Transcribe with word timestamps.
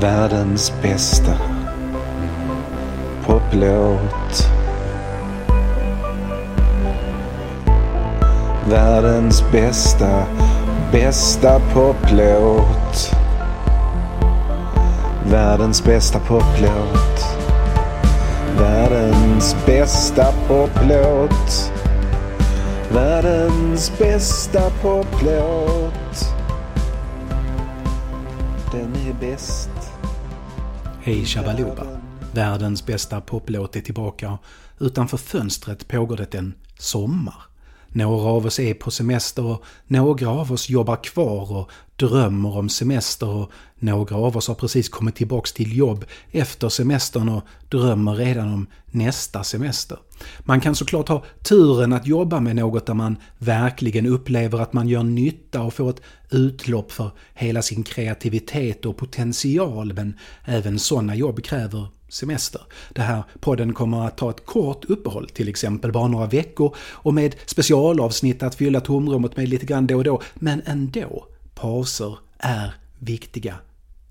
Världens 0.00 0.72
bästa 0.82 1.32
poplåt. 3.26 4.48
Världens 8.68 9.42
bästa, 9.52 10.26
bästa 10.92 11.60
poplåt. 11.74 13.10
Världens 15.30 15.84
bästa 15.84 16.18
poplåt. 16.18 17.24
Världens 18.58 19.56
bästa 19.66 20.32
poplåt. 20.48 21.72
Världens 22.92 23.92
bästa 23.98 24.70
poplåt. 24.82 26.36
Den 28.72 28.94
är 29.08 29.12
bäst. 29.20 29.65
Hej 31.06 31.24
Shabaluba. 31.24 31.86
Världens 32.34 32.86
bästa 32.86 33.20
poplåt 33.20 33.76
är 33.76 33.80
tillbaka. 33.80 34.38
Utanför 34.80 35.16
fönstret 35.16 35.88
pågår 35.88 36.16
det 36.16 36.34
en 36.34 36.54
sommar. 36.78 37.34
Några 37.88 38.28
av 38.30 38.46
oss 38.46 38.58
är 38.58 38.74
på 38.74 38.90
semester 38.90 39.44
och 39.44 39.64
några 39.86 40.28
av 40.28 40.52
oss 40.52 40.68
jobbar 40.68 41.04
kvar 41.04 41.52
och 41.52 41.70
drömmer 41.96 42.56
om 42.56 42.68
semester 42.68 43.28
och 43.28 43.50
några 43.78 44.16
av 44.16 44.36
oss 44.36 44.48
har 44.48 44.54
precis 44.54 44.88
kommit 44.88 45.16
tillbaks 45.16 45.52
till 45.52 45.76
jobb 45.76 46.04
efter 46.30 46.68
semestern 46.68 47.28
och 47.28 47.42
drömmer 47.68 48.14
redan 48.14 48.52
om 48.52 48.66
nästa 48.86 49.44
semester. 49.44 49.98
Man 50.40 50.60
kan 50.60 50.74
såklart 50.74 51.08
ha 51.08 51.24
turen 51.42 51.92
att 51.92 52.06
jobba 52.06 52.40
med 52.40 52.56
något 52.56 52.86
där 52.86 52.94
man 52.94 53.16
verkligen 53.38 54.06
upplever 54.06 54.58
att 54.58 54.72
man 54.72 54.88
gör 54.88 55.02
nytta 55.02 55.62
och 55.62 55.74
får 55.74 55.90
ett 55.90 56.00
utlopp 56.30 56.92
för 56.92 57.10
hela 57.34 57.62
sin 57.62 57.82
kreativitet 57.82 58.86
och 58.86 58.96
potential 58.96 59.92
men 59.92 60.18
även 60.44 60.78
sådana 60.78 61.14
jobb 61.14 61.42
kräver 61.42 61.86
semester. 62.08 62.60
Det 62.94 63.02
här 63.02 63.22
podden 63.40 63.74
kommer 63.74 64.06
att 64.06 64.18
ta 64.18 64.30
ett 64.30 64.46
kort 64.46 64.84
uppehåll, 64.84 65.28
till 65.28 65.48
exempel 65.48 65.92
bara 65.92 66.08
några 66.08 66.26
veckor 66.26 66.76
och 66.78 67.14
med 67.14 67.34
specialavsnitt 67.46 68.42
att 68.42 68.54
fylla 68.54 68.80
tomrummet 68.80 69.36
med 69.36 69.48
lite 69.48 69.66
grann 69.66 69.86
då 69.86 69.96
och 69.96 70.04
då, 70.04 70.22
men 70.34 70.62
ändå. 70.64 71.26
Pauser 71.54 72.18
är 72.38 72.74
viktiga. 72.98 73.54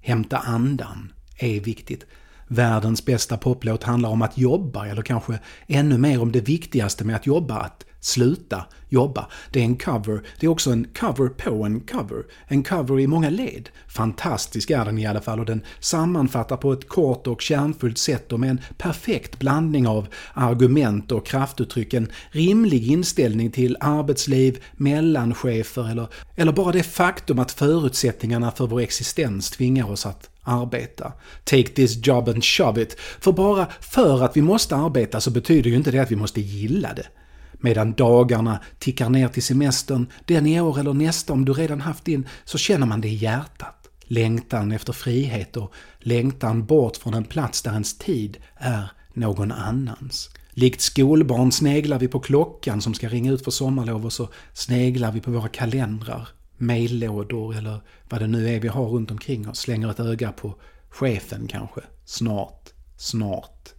Hämta 0.02 0.38
andan 0.38 1.14
är 1.38 1.60
viktigt. 1.60 2.06
Världens 2.48 3.06
bästa 3.06 3.38
poplåt 3.38 3.84
handlar 3.84 4.10
om 4.10 4.22
att 4.22 4.38
jobba, 4.38 4.86
eller 4.86 5.02
kanske 5.02 5.40
ännu 5.68 5.98
mer 5.98 6.22
om 6.22 6.32
det 6.32 6.42
viktigaste 6.42 7.04
med 7.04 7.16
att 7.16 7.28
jobba, 7.28 7.56
att 7.60 7.86
sluta 8.00 8.66
jobba. 8.90 9.28
Det 9.52 9.60
är 9.60 9.64
en 9.64 9.76
cover, 9.76 10.22
det 10.40 10.46
är 10.46 10.50
också 10.50 10.72
en 10.72 10.88
cover 11.00 11.30
på 11.30 11.64
en 11.64 11.80
cover. 11.80 12.24
En 12.48 12.64
cover 12.64 13.00
i 13.00 13.08
många 13.08 13.30
led. 13.30 13.70
Fantastisk 13.88 14.70
är 14.70 14.86
den 14.86 14.98
i 14.98 15.06
alla 15.06 15.22
fall 15.22 15.40
och 15.40 15.46
den 15.46 15.62
sammanfattar 15.80 16.58
på 16.58 16.74
ett 16.74 16.90
kort 16.90 17.28
och 17.28 17.42
kärnfullt 17.42 17.98
sätt 17.98 18.32
och 18.32 18.40
med 18.40 18.50
en 18.50 18.62
perfekt 18.78 19.40
blandning 19.40 19.88
av 19.88 20.08
argument 20.34 21.12
och 21.12 21.26
kraftuttryck 21.26 21.94
en 21.94 22.12
rimlig 22.30 22.92
inställning 22.92 23.52
till 23.52 23.78
arbetsliv, 23.80 24.64
mellanchefer 24.74 25.92
eller, 25.92 26.08
eller 26.36 26.52
bara 26.52 26.72
det 26.72 26.84
faktum 26.84 27.40
att 27.40 27.52
förutsättningarna 27.52 28.52
för 28.52 28.68
vår 28.68 28.80
existens 28.80 29.52
tvingar 29.52 29.92
oss 29.92 30.06
att 30.06 30.30
arbeta. 30.46 31.14
Take 31.44 31.70
this 31.70 32.08
job 32.08 32.30
and 32.30 32.44
shove 32.44 32.82
it. 32.82 33.00
För 33.20 33.32
bara 33.32 33.68
för 33.82 34.24
att 34.24 34.38
vi 34.38 34.42
måste 34.42 34.76
arbeta 34.76 35.22
så 35.22 35.32
betyder 35.32 35.70
ju 35.70 35.76
inte 35.76 35.92
det 35.92 36.00
att 36.00 36.12
vi 36.12 36.16
måste 36.16 36.42
gilla 36.42 36.94
det. 36.94 37.08
Medan 37.54 37.94
dagarna 37.94 38.60
tickar 38.80 39.10
ner 39.10 39.28
till 39.28 39.44
semestern, 39.44 40.08
den 40.26 40.48
i 40.48 40.62
år 40.62 40.80
eller 40.80 40.94
nästa 40.94 41.34
om 41.34 41.46
du 41.46 41.54
redan 41.54 41.82
haft 41.82 42.06
din, 42.06 42.28
så 42.44 42.58
känner 42.58 42.86
man 42.86 43.02
det 43.02 43.08
i 43.08 43.16
hjärtat. 43.16 43.90
Längtan 44.08 44.72
efter 44.72 44.94
frihet 44.94 45.58
och 45.58 45.74
längtan 46.00 46.66
bort 46.66 46.98
från 46.98 47.14
en 47.14 47.24
plats 47.24 47.62
där 47.62 47.72
ens 47.72 47.98
tid 47.98 48.38
är 48.58 48.92
någon 49.14 49.52
annans. 49.52 50.30
Likt 50.50 50.82
skolbarn 50.82 51.52
sneglar 51.52 52.00
vi 52.00 52.08
på 52.08 52.20
klockan 52.20 52.82
som 52.82 52.94
ska 52.94 53.08
ringa 53.08 53.32
ut 53.32 53.44
för 53.44 53.52
sommarlov 53.52 54.06
och 54.06 54.14
så 54.14 54.30
sneglar 54.54 55.12
vi 55.12 55.22
på 55.22 55.32
våra 55.32 55.48
kalendrar, 55.48 56.28
mejllådor 56.58 57.58
eller 57.58 57.82
vad 58.10 58.22
det 58.22 58.28
nu 58.28 58.50
är 58.50 58.60
vi 58.60 58.68
har 58.68 58.86
runt 58.86 59.12
omkring 59.12 59.50
oss. 59.50 59.60
Slänger 59.60 59.92
ett 59.92 60.00
öga 60.00 60.32
på 60.32 60.56
chefen 60.90 61.48
kanske. 61.48 61.82
Snart, 62.06 62.70
snart, 62.98 63.70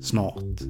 snart. 0.00 0.60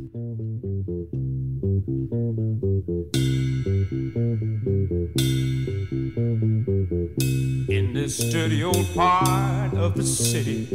In 7.68 7.94
this 7.94 8.18
dirty 8.18 8.64
old 8.64 8.86
part 8.94 9.74
of 9.74 9.94
the 9.94 10.02
city 10.02 10.66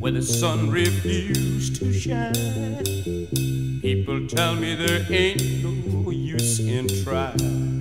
where 0.00 0.12
the 0.12 0.22
sun 0.22 0.70
refused 0.70 1.76
to 1.76 1.92
shine, 1.92 2.32
people 3.82 4.26
tell 4.28 4.54
me 4.54 4.74
there 4.74 5.06
ain't 5.10 5.42
no 5.62 6.10
use 6.10 6.60
in 6.60 6.88
trying. 7.04 7.77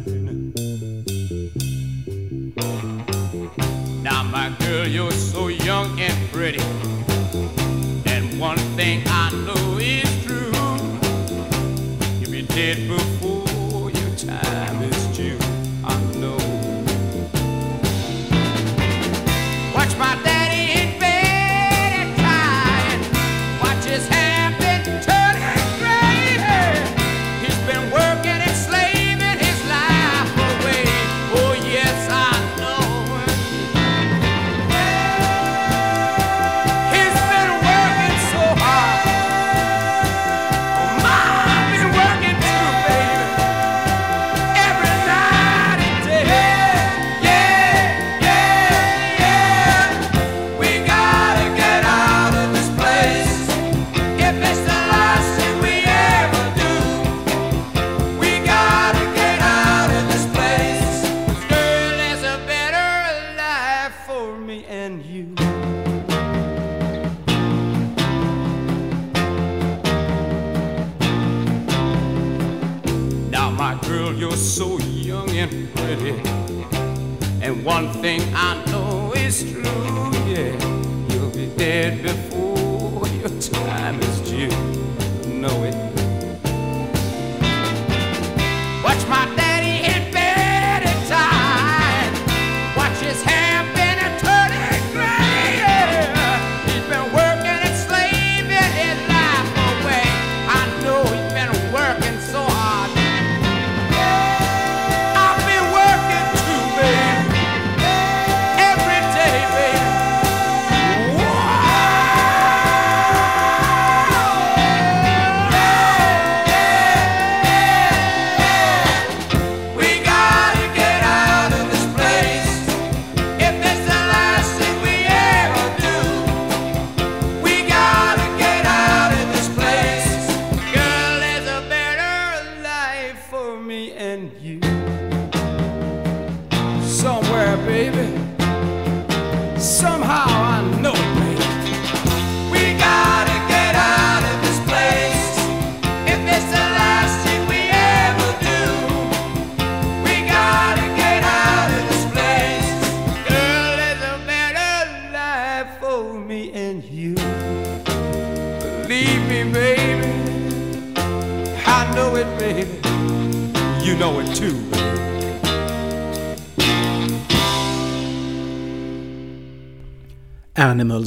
Girl, 4.68 4.88
you're 4.88 5.12
so 5.12 5.48
young 5.48 6.00
and 6.00 6.32
pretty, 6.32 6.62
and 8.06 8.40
one 8.40 8.58
thing 8.76 9.02
I 9.08 9.32
know 9.46 9.78
is 9.80 10.26
true. 10.26 10.52
You'll 12.20 12.32
be 12.32 12.42
dead 12.42 12.88
before 12.88 13.17
And 77.48 77.64
one 77.64 77.94
thing 78.02 78.20
I 78.36 78.62
know 78.66 79.14
is 79.14 79.50
true, 79.50 79.64
yeah. 80.28 80.52
You'll 81.08 81.30
be 81.30 81.46
dead 81.56 82.04
before 82.04 83.08
your 83.08 83.30
time 83.40 84.02
is 84.02 84.20
due. 84.30 84.50
Know 85.30 85.64
it. 85.64 85.87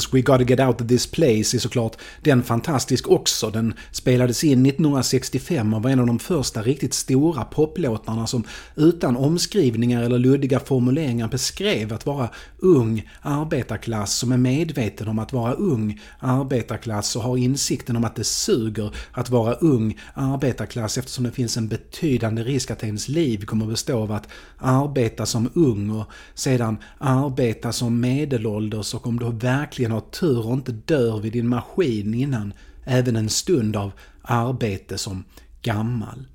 Beatles 0.00 0.14
We 0.14 0.23
Gotta 0.23 0.44
Get 0.44 0.61
Out 0.61 0.81
of 0.81 0.88
This 0.88 1.06
Place 1.06 1.56
är 1.56 1.58
såklart 1.58 1.97
den 2.23 2.43
fantastisk 2.43 3.08
också. 3.08 3.50
Den 3.50 3.75
spelades 3.91 4.44
in 4.44 4.67
1965 4.67 5.75
och 5.75 5.82
var 5.82 5.91
en 5.91 6.00
av 6.00 6.06
de 6.06 6.19
första 6.19 6.62
riktigt 6.62 6.94
stora 6.94 7.44
poplåtarna 7.44 8.26
som 8.26 8.44
utan 8.76 9.17
omskrivningar 9.17 10.02
eller 10.02 10.19
luddiga 10.19 10.61
formuleringar 10.61 11.29
beskrev 11.29 11.93
att 11.93 12.06
vara 12.06 12.29
ung 12.58 13.08
arbetarklass 13.23 14.14
som 14.14 14.32
är 14.32 14.37
medveten 14.37 15.08
om 15.08 15.19
att 15.19 15.32
vara 15.32 15.52
ung 15.52 16.00
arbetarklass 16.20 17.17
och 17.17 17.23
har 17.23 17.37
insikten 17.37 17.97
om 17.97 18.05
att 18.05 18.17
det 18.17 18.25
suger 18.25 18.94
att 19.12 19.31
vara 19.31 19.55
ung 19.55 19.99
arbetarklass 20.14 20.99
eftersom 20.99 21.25
det 21.25 21.32
finns 21.32 21.56
en 21.56 21.69
betydande 21.69 22.43
risk 22.43 22.70
att 22.70 22.85
ens 22.85 23.08
liv 23.08 23.44
kommer 23.44 23.64
att 23.64 23.70
bestå 23.70 24.02
av 24.02 24.12
att 24.12 24.29
arbeta 24.58 25.26
som 25.26 25.50
ung 25.55 25.91
och 25.91 26.06
sedan 26.35 26.79
arbeta 26.99 27.73
som 27.73 28.00
medelålders 28.00 28.94
och 28.94 29.06
om 29.06 29.19
du 29.19 29.31
verkligen 29.31 29.89
har 29.90 30.00
tur 30.00 30.46
och 30.46 30.54
inte 30.54 30.72
dör 30.72 31.20
vid 31.20 31.32
din 31.32 31.48
maskin 31.48 32.14
innan 32.14 32.52
även 32.84 33.16
en 33.16 33.28
stund 33.28 33.76
av 33.76 33.92
arbete 34.22 34.98
som 34.98 35.25
gammal. 35.62 36.26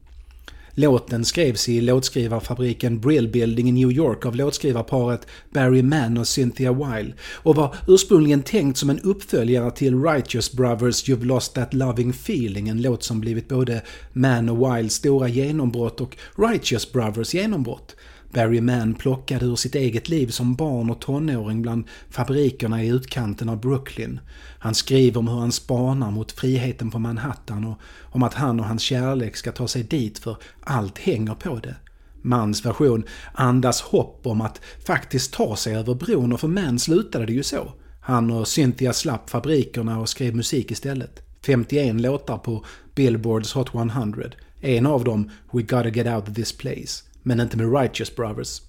Låten 0.78 1.26
skrevs 1.26 1.70
i 1.70 1.82
låtskrivarfabriken 1.82 3.00
Brill 3.00 3.28
Building 3.28 3.70
i 3.70 3.72
New 3.72 3.92
York 3.92 4.26
av 4.26 4.36
låtskrivarparet 4.36 5.28
Barry 5.54 5.82
Mann 5.82 6.18
och 6.18 6.28
Cynthia 6.28 6.74
Weil 6.74 7.14
och 7.34 7.56
var 7.56 7.76
ursprungligen 7.88 8.44
tänkt 8.44 8.78
som 8.78 8.90
en 8.90 9.00
uppföljare 9.00 9.72
till 9.72 10.04
Righteous 10.04 10.52
Brothers 10.52 11.10
You've 11.10 11.26
Lost 11.26 11.54
That 11.54 11.74
Loving 11.74 12.10
Feeling, 12.10 12.70
en 12.70 12.82
låt 12.82 13.04
som 13.04 13.20
blivit 13.20 13.50
både 13.50 13.82
Mann 14.14 14.50
och 14.50 14.78
Wiles 14.78 14.94
stora 14.94 15.28
genombrott 15.28 16.02
och 16.02 16.18
Righteous 16.38 16.92
Brothers 16.92 17.34
genombrott. 17.34 17.96
Barry 18.36 18.62
Mann 18.62 18.94
plockade 18.94 19.46
ur 19.46 19.56
sitt 19.56 19.76
eget 19.76 20.10
liv 20.10 20.28
som 20.28 20.56
barn 20.56 20.90
och 20.90 21.02
tonåring 21.02 21.62
bland 21.62 21.84
fabrikerna 22.10 22.84
i 22.84 22.88
utkanten 22.88 23.50
av 23.50 23.62
Brooklyn. 23.62 24.20
Han 24.60 24.76
skriver 24.76 25.20
om 25.20 25.28
hur 25.28 25.40
han 25.40 25.52
spanar 25.52 26.12
mot 26.12 26.32
friheten 26.32 26.92
på 26.92 27.00
Manhattan 27.00 27.66
och 27.66 27.80
om 28.02 28.24
att 28.24 28.34
han 28.34 28.60
och 28.60 28.66
hans 28.66 28.82
kärlek 28.82 29.36
ska 29.36 29.52
ta 29.52 29.68
sig 29.68 29.84
dit 29.84 30.20
för 30.20 30.38
allt 30.64 30.98
hänger 30.98 31.36
på 31.36 31.56
det. 31.56 31.76
Mans 32.22 32.66
version 32.66 33.04
andas 33.34 33.82
hopp 33.82 34.28
om 34.28 34.42
att 34.42 34.62
faktiskt 34.86 35.34
ta 35.34 35.56
sig 35.56 35.76
över 35.76 35.94
bron 35.94 36.34
och 36.34 36.40
för 36.40 36.48
Mann 36.48 36.80
slutade 36.80 37.26
det 37.26 37.34
ju 37.34 37.44
så. 37.44 37.74
Han 38.02 38.32
och 38.32 38.48
Cynthia 38.48 38.94
slapp 38.94 39.30
fabrikerna 39.30 40.00
och 40.00 40.10
skrev 40.10 40.36
musik 40.36 40.72
istället. 40.72 41.22
51 41.46 41.96
låtar 42.02 42.38
på 42.38 42.66
Billboards 42.96 43.54
Hot 43.54 43.76
100. 43.76 44.24
En 44.62 44.86
av 44.86 45.04
dem 45.04 45.30
We 45.52 45.62
Gotta 45.62 45.90
Get 45.90 46.08
Out 46.08 46.30
of 46.30 46.36
This 46.36 46.58
Place 46.58 47.15
men 47.26 47.40
inte 47.40 47.58
med 47.58 47.80
Righteous 47.80 48.16
Brothers. 48.16 48.62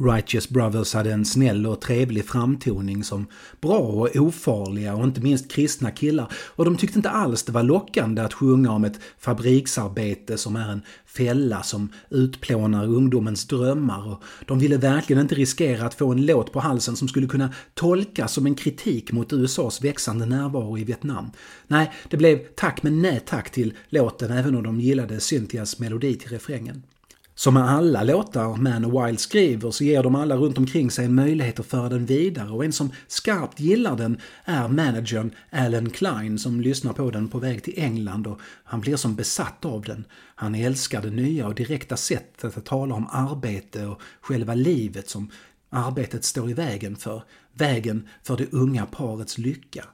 Righteous 0.00 0.48
Brothers 0.48 0.94
hade 0.94 1.12
en 1.12 1.24
snäll 1.24 1.66
och 1.66 1.80
trevlig 1.80 2.24
framtoning 2.24 3.04
som 3.04 3.26
bra 3.60 3.78
och 3.78 4.16
ofarliga 4.16 4.94
och 4.94 5.04
inte 5.04 5.20
minst 5.20 5.50
kristna 5.52 5.90
killar 5.90 6.32
och 6.32 6.64
de 6.64 6.76
tyckte 6.76 6.98
inte 6.98 7.10
alls 7.10 7.42
det 7.42 7.52
var 7.52 7.62
lockande 7.62 8.22
att 8.22 8.34
sjunga 8.34 8.72
om 8.72 8.84
ett 8.84 9.00
fabriksarbete 9.18 10.38
som 10.38 10.56
är 10.56 10.72
en 10.72 10.82
fälla 11.06 11.62
som 11.62 11.92
utplånar 12.10 12.84
ungdomens 12.84 13.46
drömmar 13.46 14.12
och 14.12 14.22
de 14.46 14.58
ville 14.58 14.76
verkligen 14.76 15.22
inte 15.22 15.34
riskera 15.34 15.86
att 15.86 15.94
få 15.94 16.12
en 16.12 16.26
låt 16.26 16.52
på 16.52 16.60
halsen 16.60 16.96
som 16.96 17.08
skulle 17.08 17.26
kunna 17.26 17.54
tolkas 17.74 18.32
som 18.32 18.46
en 18.46 18.54
kritik 18.54 19.12
mot 19.12 19.32
USAs 19.32 19.84
växande 19.84 20.26
närvaro 20.26 20.78
i 20.78 20.84
Vietnam. 20.84 21.30
Nej, 21.66 21.92
det 22.08 22.16
blev 22.16 22.38
tack 22.56 22.82
men 22.82 23.02
nej 23.02 23.20
tack 23.26 23.50
till 23.50 23.74
låten 23.88 24.30
även 24.30 24.54
om 24.54 24.62
de 24.62 24.80
gillade 24.80 25.20
Cynthias 25.20 25.78
melodi 25.78 26.16
till 26.16 26.30
refrängen. 26.30 26.82
Som 27.38 27.54
med 27.54 27.70
alla 27.70 28.02
låtar 28.02 28.56
Man 28.56 28.84
och 28.84 29.06
Wild 29.06 29.20
skriver 29.20 29.70
så 29.70 29.84
ger 29.84 30.02
de 30.02 30.14
alla 30.14 30.36
runt 30.36 30.58
omkring 30.58 30.90
sig 30.90 31.04
en 31.04 31.14
möjlighet 31.14 31.60
att 31.60 31.66
föra 31.66 31.88
den 31.88 32.06
vidare 32.06 32.50
och 32.50 32.64
en 32.64 32.72
som 32.72 32.90
skarpt 33.06 33.60
gillar 33.60 33.96
den 33.96 34.20
är 34.44 34.68
managern 34.68 35.30
Alan 35.50 35.90
Klein 35.90 36.38
som 36.38 36.60
lyssnar 36.60 36.92
på 36.92 37.10
den 37.10 37.28
på 37.28 37.38
väg 37.38 37.62
till 37.62 37.74
England 37.76 38.26
och 38.26 38.40
han 38.64 38.80
blir 38.80 38.96
som 38.96 39.14
besatt 39.14 39.64
av 39.64 39.82
den. 39.82 40.04
Han 40.34 40.54
älskar 40.54 41.02
det 41.02 41.10
nya 41.10 41.46
och 41.46 41.54
direkta 41.54 41.96
sättet 41.96 42.56
att 42.56 42.64
tala 42.64 42.94
om 42.94 43.08
arbete 43.10 43.86
och 43.86 44.00
själva 44.20 44.54
livet 44.54 45.08
som 45.08 45.30
arbetet 45.70 46.24
står 46.24 46.50
i 46.50 46.54
vägen 46.54 46.96
för. 46.96 47.22
Vägen 47.52 48.08
för 48.22 48.36
det 48.36 48.52
unga 48.52 48.86
parets 48.86 49.38
lycka. 49.38 49.84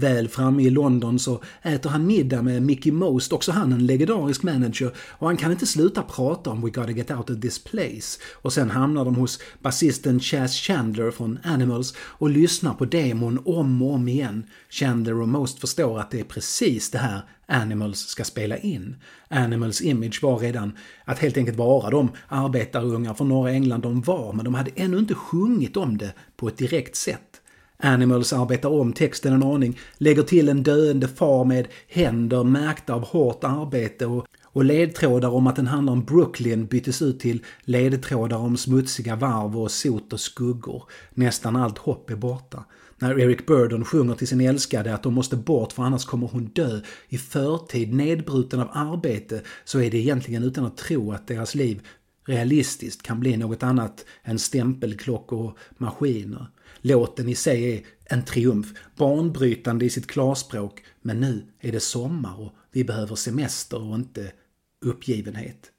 Väl 0.00 0.28
framme 0.28 0.62
i 0.62 0.70
London 0.70 1.18
så 1.18 1.42
äter 1.62 1.90
han 1.90 2.06
middag 2.06 2.42
med 2.42 2.62
Mickey 2.62 2.92
Most, 2.92 3.32
också 3.32 3.52
han 3.52 3.72
en 3.72 3.86
legendarisk 3.86 4.42
manager, 4.42 4.92
och 4.98 5.26
han 5.26 5.36
kan 5.36 5.50
inte 5.52 5.66
sluta 5.66 6.02
prata 6.02 6.50
om 6.50 6.62
We 6.62 6.70
gotta 6.70 6.90
get 6.90 7.10
out 7.10 7.30
of 7.30 7.40
this 7.40 7.64
place. 7.64 8.20
Och 8.42 8.52
sen 8.52 8.70
hamnar 8.70 9.04
de 9.04 9.14
hos 9.14 9.40
basisten 9.62 10.20
Chas 10.20 10.56
Chandler 10.56 11.10
från 11.10 11.38
Animals 11.44 11.94
och 11.98 12.30
lyssnar 12.30 12.74
på 12.74 12.84
demon 12.84 13.38
om 13.44 13.82
och 13.82 13.94
om 13.94 14.08
igen. 14.08 14.44
Chandler 14.70 15.20
och 15.20 15.28
Most 15.28 15.58
förstår 15.58 16.00
att 16.00 16.10
det 16.10 16.20
är 16.20 16.24
precis 16.24 16.90
det 16.90 16.98
här 16.98 17.22
Animals 17.46 17.98
ska 17.98 18.24
spela 18.24 18.56
in. 18.56 18.96
Animals 19.28 19.80
image 19.82 20.22
var 20.22 20.38
redan 20.38 20.72
att 21.04 21.18
helt 21.18 21.36
enkelt 21.36 21.58
vara 21.58 21.90
de 21.90 22.08
arbetarungar 22.28 23.14
från 23.14 23.28
norra 23.28 23.50
England 23.50 23.80
de 23.80 24.00
var, 24.00 24.32
men 24.32 24.44
de 24.44 24.54
hade 24.54 24.70
ännu 24.76 24.98
inte 24.98 25.14
sjungit 25.14 25.76
om 25.76 25.98
det 25.98 26.14
på 26.36 26.48
ett 26.48 26.58
direkt 26.58 26.96
sätt. 26.96 27.39
Animals 27.82 28.32
arbetar 28.32 28.68
om 28.68 28.92
texten 28.92 29.32
en 29.32 29.42
aning, 29.42 29.78
lägger 29.98 30.22
till 30.22 30.48
en 30.48 30.62
döende 30.62 31.08
far 31.08 31.44
med 31.44 31.68
händer 31.88 32.44
märkta 32.44 32.94
av 32.94 33.04
hårt 33.04 33.44
arbete 33.44 34.06
och, 34.06 34.26
och 34.44 34.64
ledtrådar 34.64 35.28
om 35.28 35.46
att 35.46 35.56
den 35.56 35.66
handlar 35.66 35.92
om 35.92 36.04
Brooklyn 36.04 36.66
byttes 36.66 37.02
ut 37.02 37.20
till 37.20 37.44
ledtrådar 37.60 38.36
om 38.36 38.56
smutsiga 38.56 39.16
varv 39.16 39.58
och 39.58 39.70
sot 39.70 40.12
och 40.12 40.20
skuggor. 40.20 40.82
Nästan 41.10 41.56
allt 41.56 41.78
hopp 41.78 42.10
är 42.10 42.16
borta. 42.16 42.64
När 42.98 43.20
Eric 43.20 43.46
Burdon 43.46 43.84
sjunger 43.84 44.14
till 44.14 44.28
sin 44.28 44.40
älskade 44.40 44.94
att 44.94 45.02
de 45.02 45.14
måste 45.14 45.36
bort 45.36 45.72
för 45.72 45.82
annars 45.82 46.04
kommer 46.04 46.26
hon 46.26 46.44
dö 46.44 46.80
i 47.08 47.18
förtid 47.18 47.94
nedbruten 47.94 48.60
av 48.60 48.68
arbete 48.72 49.40
så 49.64 49.80
är 49.80 49.90
det 49.90 49.98
egentligen 49.98 50.42
utan 50.42 50.64
att 50.64 50.76
tro 50.76 51.12
att 51.12 51.26
deras 51.26 51.54
liv 51.54 51.82
realistiskt 52.30 53.02
kan 53.02 53.20
bli 53.20 53.36
något 53.36 53.62
annat 53.62 54.04
än 54.22 54.38
stämpelklockor 54.38 55.46
och 55.46 55.58
maskiner. 55.78 56.46
Låten 56.80 57.28
i 57.28 57.34
sig 57.34 57.74
är 57.74 57.82
en 58.04 58.24
triumf, 58.24 58.66
banbrytande 58.96 59.84
i 59.84 59.90
sitt 59.90 60.06
klarspråk, 60.06 60.84
men 61.02 61.20
nu 61.20 61.46
är 61.60 61.72
det 61.72 61.80
sommar 61.80 62.40
och 62.40 62.52
vi 62.72 62.84
behöver 62.84 63.16
semester 63.16 63.82
och 63.82 63.94
inte 63.94 64.32
uppgivenhet. 64.80 65.70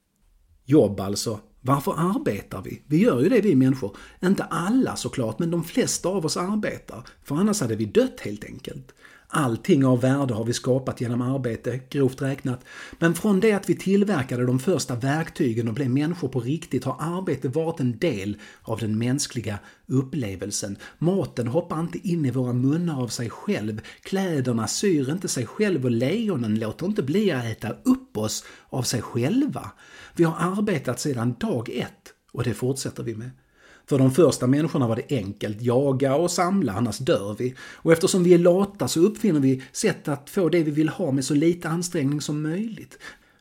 Jobb 0.65 0.99
alltså. 0.99 1.39
Varför 1.61 1.93
arbetar 1.97 2.61
vi? 2.61 2.81
Vi 2.87 2.97
gör 2.97 3.21
ju 3.21 3.29
det 3.29 3.41
vi 3.41 3.55
människor. 3.55 3.97
Inte 4.23 4.43
alla 4.43 4.95
såklart, 4.95 5.39
men 5.39 5.51
de 5.51 5.63
flesta 5.63 6.09
av 6.09 6.25
oss 6.25 6.37
arbetar. 6.37 7.07
För 7.23 7.35
annars 7.35 7.61
hade 7.61 7.75
vi 7.75 7.85
dött 7.85 8.19
helt 8.19 8.43
enkelt. 8.43 8.93
Allting 9.33 9.85
av 9.85 10.01
värde 10.01 10.33
har 10.33 10.45
vi 10.45 10.53
skapat 10.53 11.01
genom 11.01 11.21
arbete, 11.21 11.79
grovt 11.89 12.21
räknat. 12.21 12.65
Men 12.99 13.13
från 13.13 13.39
det 13.39 13.51
att 13.51 13.69
vi 13.69 13.75
tillverkade 13.75 14.45
de 14.45 14.59
första 14.59 14.95
verktygen 14.95 15.67
och 15.67 15.73
blev 15.73 15.89
människor 15.89 16.27
på 16.27 16.39
riktigt 16.39 16.83
har 16.83 16.95
arbete 16.99 17.49
varit 17.49 17.79
en 17.79 17.97
del 17.97 18.37
av 18.61 18.79
den 18.79 18.97
mänskliga 18.97 19.59
upplevelsen. 19.87 20.77
Maten 20.97 21.47
hoppar 21.47 21.79
inte 21.79 22.07
in 22.07 22.25
i 22.25 22.31
våra 22.31 22.53
munnar 22.53 23.03
av 23.03 23.07
sig 23.07 23.29
själv. 23.29 23.81
Kläderna 24.01 24.67
syr 24.67 25.11
inte 25.11 25.27
sig 25.27 25.45
själv 25.45 25.85
och 25.85 25.91
lejonen 25.91 26.59
låter 26.59 26.85
inte 26.85 27.03
bli 27.03 27.31
att 27.31 27.45
äta 27.45 27.69
upp 27.69 28.17
oss 28.17 28.43
av 28.69 28.83
sig 28.83 29.01
själva. 29.01 29.71
Vi 30.15 30.23
har 30.23 30.57
arbetat 30.57 30.99
sedan 30.99 31.35
dag 31.39 31.69
ett 31.69 32.13
och 32.31 32.43
det 32.43 32.53
fortsätter 32.53 33.03
vi 33.03 33.15
med. 33.15 33.31
För 33.91 33.97
de 33.97 34.11
första 34.11 34.47
människorna 34.47 34.87
var 34.87 34.95
det 34.95 35.15
enkelt, 35.15 35.61
jaga 35.61 36.15
och 36.15 36.31
samla, 36.31 36.73
annars 36.73 36.97
dör 36.97 37.35
vi. 37.39 37.55
Och 37.59 37.91
eftersom 37.91 38.23
vi 38.23 38.33
är 38.33 38.37
lata 38.37 38.87
så 38.87 38.99
uppfinner 38.99 39.39
vi 39.39 39.63
sätt 39.71 40.07
att 40.07 40.29
få 40.29 40.49
det 40.49 40.63
vi 40.63 40.71
vill 40.71 40.89
ha 40.89 41.11
med 41.11 41.25
så 41.25 41.33
lite 41.33 41.69
ansträngning 41.69 42.21
som 42.21 42.41
möjligt. 42.41 42.97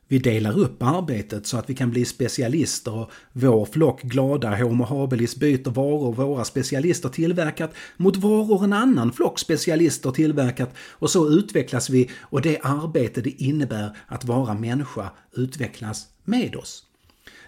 Vi 0.09 0.19
delar 0.19 0.59
upp 0.59 0.83
arbetet 0.83 1.47
så 1.47 1.57
att 1.57 1.71
vi 1.71 1.75
kan 1.75 1.91
bli 1.91 2.05
specialister 2.05 2.95
och 2.95 3.11
vår 3.33 3.65
flock 3.65 4.03
glada 4.03 4.57
Homo 4.57 4.85
habilis 4.85 5.37
byter 5.37 5.71
varor 5.71 6.13
våra 6.13 6.45
specialister 6.45 7.09
tillverkat 7.09 7.75
mot 7.97 8.17
varor 8.17 8.65
en 8.65 8.73
annan 8.73 9.13
flock 9.13 9.39
specialister 9.39 10.11
tillverkat 10.11 10.75
och 10.77 11.11
så 11.11 11.29
utvecklas 11.29 11.91
vi 11.91 12.11
och 12.21 12.43
det 12.43 12.59
arbete 12.63 13.21
det 13.21 13.43
innebär 13.43 13.97
att 14.07 14.25
vara 14.25 14.55
människa 14.55 15.11
utvecklas 15.33 16.07
med 16.25 16.57
oss. 16.57 16.90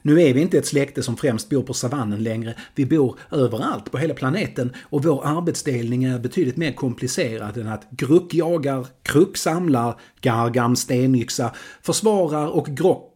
Nu 0.02 0.23
är 0.23 0.35
vi 0.35 0.40
inte 0.40 0.59
ett 0.59 0.66
släkte 0.66 1.02
som 1.02 1.16
främst 1.16 1.49
bor 1.49 1.62
på 1.62 1.75
savannen 1.75 2.23
längre. 2.23 2.54
Vi 2.75 2.87
bor 2.87 3.18
överallt 3.30 3.90
på 3.90 3.99
hela 3.99 4.14
planeten 4.14 4.73
och 4.82 5.04
vår 5.04 5.26
arbetsdelning 5.26 6.04
är 6.04 6.18
betydligt 6.18 6.56
mer 6.56 6.73
komplicerad 6.73 7.56
än 7.56 7.68
att 7.68 7.90
Gruck 7.90 8.35
jagar, 8.35 8.87
Kruck 9.02 9.37
samlar, 9.37 10.00
Gargam 10.21 10.76
stenyxa, 10.76 11.52
försvarar 11.82 12.47
och 12.47 12.66
Grock... 12.66 13.09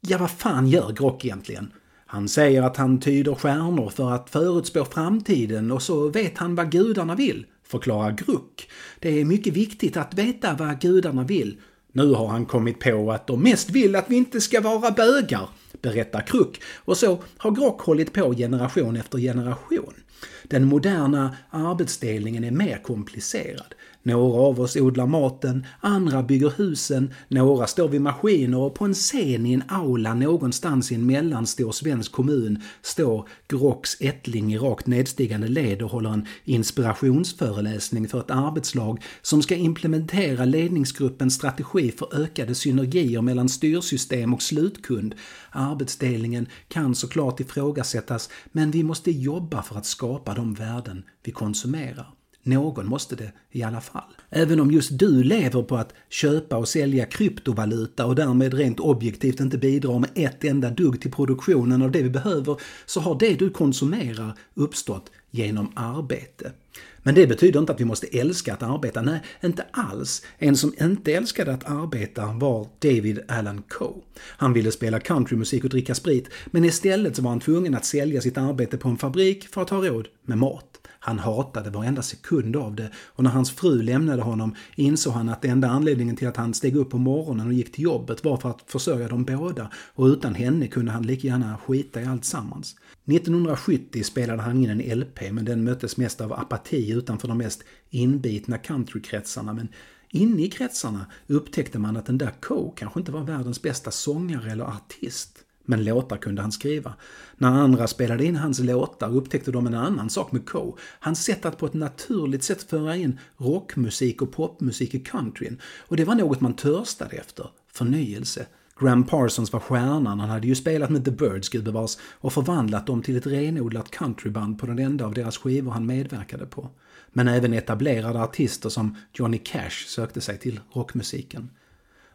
Ja, 0.00 0.18
vad 0.18 0.30
fan 0.30 0.66
gör 0.66 0.92
Grock 0.92 1.24
egentligen? 1.24 1.72
Han 2.06 2.28
säger 2.28 2.62
att 2.62 2.76
han 2.76 3.00
tyder 3.00 3.34
stjärnor 3.34 3.88
för 3.88 4.10
att 4.10 4.30
förutspå 4.30 4.84
framtiden 4.84 5.70
och 5.70 5.82
så 5.82 6.08
vet 6.08 6.38
han 6.38 6.54
vad 6.54 6.72
gudarna 6.72 7.14
vill, 7.14 7.46
förklarar 7.66 8.12
Gruck. 8.12 8.70
Det 9.00 9.20
är 9.20 9.24
mycket 9.24 9.54
viktigt 9.54 9.96
att 9.96 10.14
veta 10.14 10.54
vad 10.54 10.80
gudarna 10.80 11.24
vill. 11.24 11.60
Nu 11.98 12.12
har 12.12 12.26
han 12.26 12.46
kommit 12.46 12.80
på 12.80 13.12
att 13.12 13.26
de 13.26 13.42
mest 13.42 13.70
vill 13.70 13.96
att 13.96 14.04
vi 14.08 14.16
inte 14.16 14.40
ska 14.40 14.60
vara 14.60 14.90
bögar, 14.90 15.48
berättar 15.82 16.20
Kruck. 16.20 16.60
Och 16.76 16.96
så 16.96 17.22
har 17.36 17.50
Grock 17.50 17.80
hållit 17.80 18.12
på 18.12 18.34
generation 18.34 18.96
efter 18.96 19.18
generation. 19.18 19.94
Den 20.42 20.64
moderna 20.64 21.36
arbetsdelningen 21.50 22.44
är 22.44 22.50
mer 22.50 22.82
komplicerad. 22.82 23.74
Några 24.08 24.40
av 24.40 24.60
oss 24.60 24.76
odlar 24.76 25.06
maten, 25.06 25.66
andra 25.80 26.22
bygger 26.22 26.52
husen, 26.56 27.14
några 27.28 27.66
står 27.66 27.88
vid 27.88 28.00
maskiner 28.00 28.58
och 28.58 28.74
på 28.74 28.84
en 28.84 28.94
scen 28.94 29.46
i 29.46 29.52
en 29.52 29.62
aula 29.68 30.14
någonstans 30.14 30.92
i 30.92 30.94
en 30.94 31.06
mellanstor 31.06 31.72
svensk 31.72 32.12
kommun 32.12 32.62
står 32.82 33.28
Grocks 33.48 33.96
ättling 34.00 34.54
i 34.54 34.58
rakt 34.58 34.86
nedstigande 34.86 35.48
led 35.48 35.82
och 35.82 35.90
håller 35.90 36.10
en 36.10 36.26
inspirationsföreläsning 36.44 38.08
för 38.08 38.20
ett 38.20 38.30
arbetslag 38.30 39.02
som 39.22 39.42
ska 39.42 39.54
implementera 39.54 40.44
ledningsgruppens 40.44 41.34
strategi 41.34 41.92
för 41.92 42.22
ökade 42.22 42.54
synergier 42.54 43.22
mellan 43.22 43.48
styrsystem 43.48 44.34
och 44.34 44.42
slutkund. 44.42 45.14
Arbetsdelningen 45.50 46.46
kan 46.68 46.94
såklart 46.94 47.40
ifrågasättas, 47.40 48.30
men 48.52 48.70
vi 48.70 48.82
måste 48.82 49.10
jobba 49.10 49.62
för 49.62 49.76
att 49.76 49.86
skapa 49.86 50.34
de 50.34 50.54
värden 50.54 51.04
vi 51.22 51.32
konsumerar. 51.32 52.17
Någon 52.48 52.86
måste 52.86 53.16
det 53.16 53.32
i 53.50 53.62
alla 53.62 53.80
fall. 53.80 54.16
Även 54.30 54.60
om 54.60 54.70
just 54.70 54.98
du 54.98 55.22
lever 55.22 55.62
på 55.62 55.76
att 55.76 55.94
köpa 56.08 56.56
och 56.56 56.68
sälja 56.68 57.06
kryptovaluta 57.06 58.06
och 58.06 58.14
därmed 58.14 58.54
rent 58.54 58.80
objektivt 58.80 59.40
inte 59.40 59.58
bidrar 59.58 59.98
med 59.98 60.10
ett 60.14 60.44
enda 60.44 60.70
dugg 60.70 61.00
till 61.00 61.12
produktionen 61.12 61.82
av 61.82 61.90
det 61.90 62.02
vi 62.02 62.10
behöver, 62.10 62.56
så 62.86 63.00
har 63.00 63.18
det 63.18 63.38
du 63.38 63.50
konsumerar 63.50 64.32
uppstått 64.54 65.10
genom 65.30 65.72
arbete. 65.76 66.52
Men 66.98 67.14
det 67.14 67.26
betyder 67.26 67.60
inte 67.60 67.72
att 67.72 67.80
vi 67.80 67.84
måste 67.84 68.18
älska 68.18 68.54
att 68.54 68.62
arbeta. 68.62 69.02
Nej, 69.02 69.22
inte 69.44 69.64
alls. 69.70 70.22
En 70.38 70.56
som 70.56 70.74
inte 70.80 71.12
älskade 71.12 71.54
att 71.54 71.70
arbeta 71.70 72.26
var 72.26 72.68
David 72.78 73.20
Allan 73.28 73.62
Coe. 73.68 74.02
Han 74.20 74.52
ville 74.52 74.72
spela 74.72 75.00
countrymusik 75.00 75.64
och 75.64 75.70
dricka 75.70 75.94
sprit, 75.94 76.28
men 76.46 76.64
istället 76.64 77.16
så 77.16 77.22
var 77.22 77.30
han 77.30 77.40
tvungen 77.40 77.74
att 77.74 77.84
sälja 77.84 78.20
sitt 78.20 78.38
arbete 78.38 78.76
på 78.76 78.88
en 78.88 78.98
fabrik 78.98 79.48
för 79.48 79.62
att 79.62 79.70
ha 79.70 79.88
råd 79.88 80.08
med 80.22 80.38
mat. 80.38 80.87
Han 81.00 81.18
hatade 81.18 81.70
varenda 81.70 82.02
sekund 82.02 82.56
av 82.56 82.74
det 82.74 82.90
och 82.96 83.24
när 83.24 83.30
hans 83.30 83.50
fru 83.50 83.82
lämnade 83.82 84.22
honom 84.22 84.54
insåg 84.76 85.12
han 85.12 85.28
att 85.28 85.44
enda 85.44 85.68
anledningen 85.68 86.16
till 86.16 86.28
att 86.28 86.36
han 86.36 86.54
steg 86.54 86.76
upp 86.76 86.90
på 86.90 86.98
morgonen 86.98 87.46
och 87.46 87.52
gick 87.52 87.72
till 87.72 87.84
jobbet 87.84 88.24
var 88.24 88.36
för 88.36 88.50
att 88.50 88.62
försörja 88.66 89.08
dem 89.08 89.24
båda 89.24 89.70
och 89.94 90.06
utan 90.06 90.34
henne 90.34 90.66
kunde 90.66 90.92
han 90.92 91.02
lika 91.02 91.26
gärna 91.26 91.56
skita 91.56 92.02
i 92.02 92.04
allt 92.04 92.24
sammans. 92.24 92.76
1970 93.06 94.02
spelade 94.02 94.42
han 94.42 94.64
in 94.64 94.70
en 94.70 94.98
LP 94.98 95.32
men 95.32 95.44
den 95.44 95.64
möttes 95.64 95.96
mest 95.96 96.20
av 96.20 96.32
apati 96.32 96.92
utanför 96.92 97.28
de 97.28 97.38
mest 97.38 97.64
inbitna 97.90 98.58
countrykretsarna 98.58 99.52
men 99.52 99.68
inne 100.10 100.42
i 100.42 100.50
kretsarna 100.50 101.06
upptäckte 101.26 101.78
man 101.78 101.96
att 101.96 102.06
den 102.06 102.18
där 102.18 102.32
Coe 102.40 102.72
kanske 102.76 103.00
inte 103.00 103.12
var 103.12 103.20
världens 103.20 103.62
bästa 103.62 103.90
sångare 103.90 104.52
eller 104.52 104.64
artist. 104.64 105.44
Men 105.70 105.84
låtar 105.84 106.16
kunde 106.16 106.42
han 106.42 106.52
skriva. 106.52 106.94
När 107.36 107.48
andra 107.48 107.86
spelade 107.86 108.24
in 108.24 108.36
hans 108.36 108.58
låtar 108.58 109.16
upptäckte 109.16 109.50
de 109.50 109.66
en 109.66 109.74
annan 109.74 110.10
sak 110.10 110.32
med 110.32 110.48
Coe. 110.48 110.72
Hans 111.00 111.24
sätt 111.24 111.46
att 111.46 111.58
på 111.58 111.66
ett 111.66 111.74
naturligt 111.74 112.42
sätt 112.42 112.62
föra 112.62 112.96
in 112.96 113.18
rockmusik 113.36 114.22
och 114.22 114.32
popmusik 114.32 114.94
i 114.94 115.00
countryn. 115.00 115.60
Och 115.88 115.96
det 115.96 116.04
var 116.04 116.14
något 116.14 116.40
man 116.40 116.54
törstade 116.54 117.16
efter. 117.16 117.50
Förnyelse. 117.72 118.46
Graham 118.80 119.04
Parsons 119.04 119.52
var 119.52 119.60
stjärnan, 119.60 120.20
han 120.20 120.28
hade 120.28 120.46
ju 120.46 120.54
spelat 120.54 120.90
med 120.90 121.04
The 121.04 121.10
Birds 121.10 121.48
gudbevars 121.48 121.96
och 122.02 122.32
förvandlat 122.32 122.86
dem 122.86 123.02
till 123.02 123.16
ett 123.16 123.26
renodlat 123.26 123.90
countryband 123.90 124.58
på 124.58 124.66
den 124.66 124.78
enda 124.78 125.04
av 125.06 125.14
deras 125.14 125.38
skivor 125.38 125.72
han 125.72 125.86
medverkade 125.86 126.46
på. 126.46 126.70
Men 127.12 127.28
även 127.28 127.54
etablerade 127.54 128.22
artister 128.22 128.68
som 128.68 128.96
Johnny 129.14 129.38
Cash 129.38 129.86
sökte 129.86 130.20
sig 130.20 130.38
till 130.38 130.60
rockmusiken. 130.72 131.50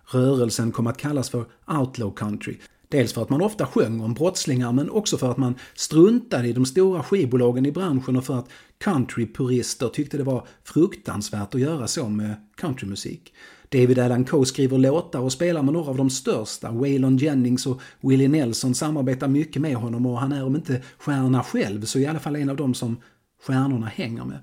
Rörelsen 0.06 0.72
kom 0.72 0.88
att 0.88 0.98
kallas 0.98 1.30
för 1.30 1.46
outlaw 1.68 2.16
country 2.16 2.58
Dels 2.94 3.14
för 3.14 3.22
att 3.22 3.30
man 3.30 3.42
ofta 3.42 3.66
sjöng 3.66 4.02
om 4.02 4.14
brottslingar 4.14 4.72
men 4.72 4.90
också 4.90 5.18
för 5.18 5.32
att 5.32 5.38
man 5.38 5.56
struntade 5.76 6.48
i 6.48 6.54
de 6.54 6.66
stora 6.66 7.04
skivbolagen 7.04 7.66
i 7.66 7.72
branschen 7.72 8.16
och 8.16 8.26
för 8.26 8.40
att 8.40 8.50
countrypurister 8.78 9.88
tyckte 9.88 10.18
det 10.18 10.24
var 10.24 10.48
fruktansvärt 10.64 11.56
att 11.56 11.62
göra 11.62 11.88
så 11.88 12.10
med 12.10 12.36
countrymusik. 12.56 13.34
David 13.70 14.00
Allan 14.00 14.26
Coe 14.26 14.46
skriver 14.46 14.78
låtar 14.78 15.20
och 15.20 15.32
spelar 15.32 15.64
med 15.64 15.74
några 15.74 15.90
av 15.90 15.98
de 15.98 16.10
största. 16.10 16.72
Waylon 16.72 17.18
Jennings 17.18 17.66
och 17.66 17.82
Willie 18.02 18.28
Nelson 18.28 18.76
samarbetar 18.76 19.28
mycket 19.28 19.62
med 19.62 19.76
honom 19.76 20.06
och 20.06 20.20
han 20.20 20.32
är 20.32 20.46
om 20.46 20.56
inte 20.56 20.82
stjärna 20.98 21.44
själv 21.44 21.86
så 21.86 22.00
i 22.00 22.06
alla 22.06 22.20
fall 22.20 22.36
en 22.36 22.50
av 22.50 22.56
dem 22.56 22.74
som 22.74 22.98
stjärnorna 23.44 23.88
hänger 23.88 24.26
med. 24.26 24.40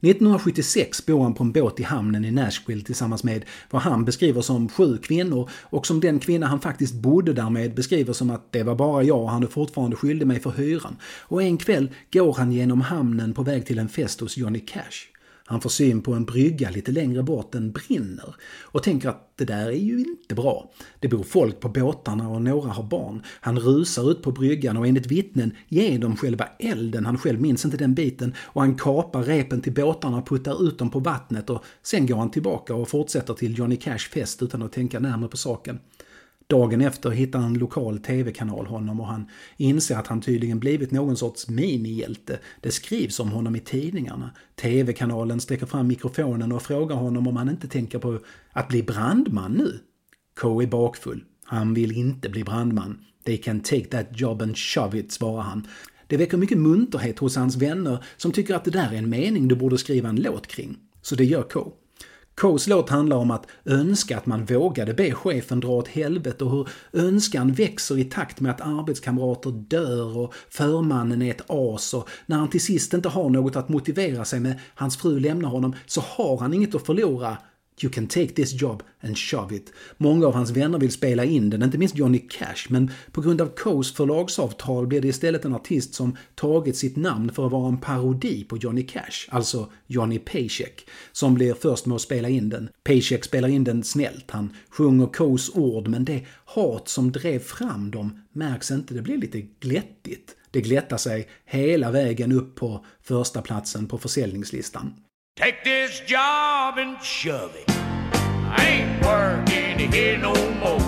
1976 0.00 1.06
bor 1.06 1.22
han 1.22 1.34
på 1.34 1.44
en 1.44 1.52
båt 1.52 1.80
i 1.80 1.82
hamnen 1.82 2.24
i 2.24 2.30
Nashville 2.30 2.84
tillsammans 2.84 3.24
med 3.24 3.44
vad 3.70 3.82
han 3.82 4.04
beskriver 4.04 4.42
som 4.42 4.68
sju 4.68 4.98
kvinnor 4.98 5.50
och 5.62 5.86
som 5.86 6.00
den 6.00 6.18
kvinna 6.18 6.46
han 6.46 6.60
faktiskt 6.60 6.94
bodde 6.94 7.32
där 7.32 7.50
med 7.50 7.74
beskriver 7.74 8.12
som 8.12 8.30
att 8.30 8.52
det 8.52 8.62
var 8.62 8.74
bara 8.74 9.02
jag 9.02 9.22
och 9.22 9.30
han 9.30 9.42
är 9.42 9.46
fortfarande 9.46 9.96
skyldig 9.96 10.26
mig 10.26 10.40
för 10.40 10.50
hyran. 10.50 10.96
Och 11.20 11.42
en 11.42 11.58
kväll 11.58 11.90
går 12.12 12.34
han 12.34 12.52
genom 12.52 12.80
hamnen 12.80 13.34
på 13.34 13.42
väg 13.42 13.66
till 13.66 13.78
en 13.78 13.88
fest 13.88 14.20
hos 14.20 14.36
Johnny 14.36 14.60
Cash. 14.60 15.15
Han 15.48 15.60
får 15.60 15.70
syn 15.70 16.02
på 16.02 16.14
en 16.14 16.24
brygga 16.24 16.70
lite 16.70 16.92
längre 16.92 17.22
bort, 17.22 17.52
den 17.52 17.72
brinner. 17.72 18.34
Och 18.60 18.82
tänker 18.82 19.08
att 19.08 19.32
det 19.36 19.44
där 19.44 19.66
är 19.66 19.72
ju 19.72 19.98
inte 19.98 20.34
bra. 20.34 20.70
Det 21.00 21.08
bor 21.08 21.22
folk 21.22 21.60
på 21.60 21.68
båtarna 21.68 22.28
och 22.28 22.42
några 22.42 22.70
har 22.70 22.82
barn. 22.82 23.22
Han 23.40 23.58
rusar 23.58 24.10
ut 24.10 24.22
på 24.22 24.32
bryggan 24.32 24.76
och 24.76 24.86
enligt 24.86 25.06
vittnen 25.06 25.56
ger 25.68 25.98
de 25.98 26.16
själva 26.16 26.48
elden. 26.58 27.06
Han 27.06 27.18
själv 27.18 27.40
minns 27.40 27.64
inte 27.64 27.76
den 27.76 27.94
biten. 27.94 28.34
Och 28.38 28.60
han 28.60 28.74
kapar 28.74 29.22
repen 29.22 29.60
till 29.60 29.74
båtarna 29.74 30.16
och 30.18 30.28
puttar 30.28 30.68
ut 30.68 30.78
dem 30.78 30.90
på 30.90 30.98
vattnet 30.98 31.50
och 31.50 31.64
sen 31.82 32.06
går 32.06 32.16
han 32.16 32.30
tillbaka 32.30 32.74
och 32.74 32.88
fortsätter 32.88 33.34
till 33.34 33.58
Johnny 33.58 33.76
Cash 33.76 33.98
fest 33.98 34.42
utan 34.42 34.62
att 34.62 34.72
tänka 34.72 35.00
närmare 35.00 35.30
på 35.30 35.36
saken. 35.36 35.78
Dagen 36.48 36.80
efter 36.80 37.10
hittar 37.10 37.38
en 37.38 37.54
lokal 37.54 37.98
tv-kanal 37.98 38.66
honom 38.66 39.00
och 39.00 39.06
han 39.06 39.28
inser 39.56 39.96
att 39.96 40.06
han 40.06 40.20
tydligen 40.20 40.58
blivit 40.58 40.90
någon 40.90 41.16
sorts 41.16 41.48
minihjälte. 41.48 42.38
Det 42.60 42.70
skrivs 42.70 43.20
om 43.20 43.30
honom 43.30 43.56
i 43.56 43.60
tidningarna. 43.60 44.30
TV-kanalen 44.54 45.40
sträcker 45.40 45.66
fram 45.66 45.86
mikrofonen 45.86 46.52
och 46.52 46.62
frågar 46.62 46.96
honom 46.96 47.26
om 47.26 47.36
han 47.36 47.48
inte 47.48 47.68
tänker 47.68 47.98
på 47.98 48.18
att 48.52 48.68
bli 48.68 48.82
brandman 48.82 49.52
nu. 49.52 49.78
K 50.40 50.62
är 50.62 50.66
bakfull. 50.66 51.24
Han 51.44 51.74
vill 51.74 51.92
inte 51.92 52.28
bli 52.28 52.44
brandman. 52.44 52.98
They 53.24 53.36
can 53.36 53.60
take 53.60 53.84
that 53.84 54.20
job 54.20 54.42
and 54.42 54.56
shove 54.56 54.98
it, 54.98 55.12
svarar 55.12 55.42
han. 55.42 55.66
Det 56.06 56.16
väcker 56.16 56.36
mycket 56.36 56.58
munterhet 56.58 57.18
hos 57.18 57.36
hans 57.36 57.56
vänner 57.56 58.04
som 58.16 58.32
tycker 58.32 58.54
att 58.54 58.64
det 58.64 58.70
där 58.70 58.92
är 58.92 58.98
en 58.98 59.10
mening 59.10 59.48
du 59.48 59.56
borde 59.56 59.78
skriva 59.78 60.08
en 60.08 60.20
låt 60.22 60.46
kring. 60.46 60.76
Så 61.02 61.14
det 61.14 61.24
gör 61.24 61.42
K. 61.42 61.72
Coes 62.40 62.66
låt 62.66 62.90
handlar 62.90 63.16
om 63.16 63.30
att 63.30 63.46
önska 63.64 64.16
att 64.16 64.26
man 64.26 64.44
vågade 64.44 64.94
be 64.94 65.14
chefen 65.14 65.60
dra 65.60 65.68
åt 65.68 65.88
helvete 65.88 66.44
och 66.44 66.50
hur 66.50 66.68
önskan 66.92 67.52
växer 67.52 67.98
i 67.98 68.04
takt 68.04 68.40
med 68.40 68.52
att 68.52 68.60
arbetskamrater 68.60 69.50
dör 69.50 70.18
och 70.18 70.34
förmannen 70.48 71.22
är 71.22 71.30
ett 71.30 71.50
as 71.50 71.94
och 71.94 72.08
när 72.26 72.36
han 72.36 72.50
till 72.50 72.60
sist 72.60 72.94
inte 72.94 73.08
har 73.08 73.30
något 73.30 73.56
att 73.56 73.68
motivera 73.68 74.24
sig 74.24 74.40
med, 74.40 74.60
hans 74.74 74.96
fru 74.96 75.20
lämnar 75.20 75.48
honom, 75.48 75.74
så 75.86 76.00
har 76.00 76.38
han 76.38 76.54
inget 76.54 76.74
att 76.74 76.86
förlora. 76.86 77.36
You 77.82 77.92
can 77.92 78.06
take 78.06 78.28
this 78.28 78.52
job 78.52 78.82
and 79.00 79.18
shove 79.18 79.56
it. 79.56 79.72
Många 79.96 80.26
av 80.26 80.34
hans 80.34 80.50
vänner 80.50 80.78
vill 80.78 80.92
spela 80.92 81.24
in 81.24 81.50
den, 81.50 81.62
inte 81.62 81.78
minst 81.78 81.96
Johnny 81.96 82.18
Cash, 82.18 82.66
men 82.68 82.90
på 83.12 83.20
grund 83.20 83.40
av 83.40 83.46
Coes 83.46 83.92
förlagsavtal 83.92 84.86
blir 84.86 85.00
det 85.00 85.08
istället 85.08 85.44
en 85.44 85.54
artist 85.54 85.94
som 85.94 86.16
tagit 86.34 86.76
sitt 86.76 86.96
namn 86.96 87.32
för 87.32 87.46
att 87.46 87.52
vara 87.52 87.68
en 87.68 87.80
parodi 87.80 88.44
på 88.44 88.56
Johnny 88.56 88.82
Cash, 88.82 89.28
alltså 89.28 89.70
Johnny 89.86 90.18
Paycheck, 90.18 90.88
som 91.12 91.34
blir 91.34 91.54
först 91.54 91.86
med 91.86 91.94
att 91.94 92.02
spela 92.02 92.28
in 92.28 92.48
den. 92.48 92.68
Paycheck 92.84 93.24
spelar 93.24 93.48
in 93.48 93.64
den 93.64 93.84
snällt, 93.84 94.30
han 94.30 94.54
sjunger 94.70 95.06
Coes 95.06 95.50
ord, 95.54 95.88
men 95.88 96.04
det 96.04 96.24
hat 96.44 96.88
som 96.88 97.12
drev 97.12 97.38
fram 97.38 97.90
dem 97.90 98.22
märks 98.32 98.70
inte, 98.70 98.94
det 98.94 99.02
blir 99.02 99.16
lite 99.18 99.40
glättigt. 99.40 100.36
Det 100.50 100.60
glättar 100.60 100.96
sig 100.96 101.28
hela 101.44 101.90
vägen 101.90 102.32
upp 102.32 102.54
på 102.54 102.84
första 103.02 103.42
platsen 103.42 103.86
på 103.86 103.98
försäljningslistan. 103.98 104.92
Take 105.36 105.64
this 105.64 106.00
job 106.00 106.78
and 106.78 106.98
shove 107.02 107.54
it. 107.56 107.66
I 107.68 108.56
ain't 108.66 109.04
working 109.04 109.92
here 109.92 110.16
no 110.16 110.32
more. 110.32 110.80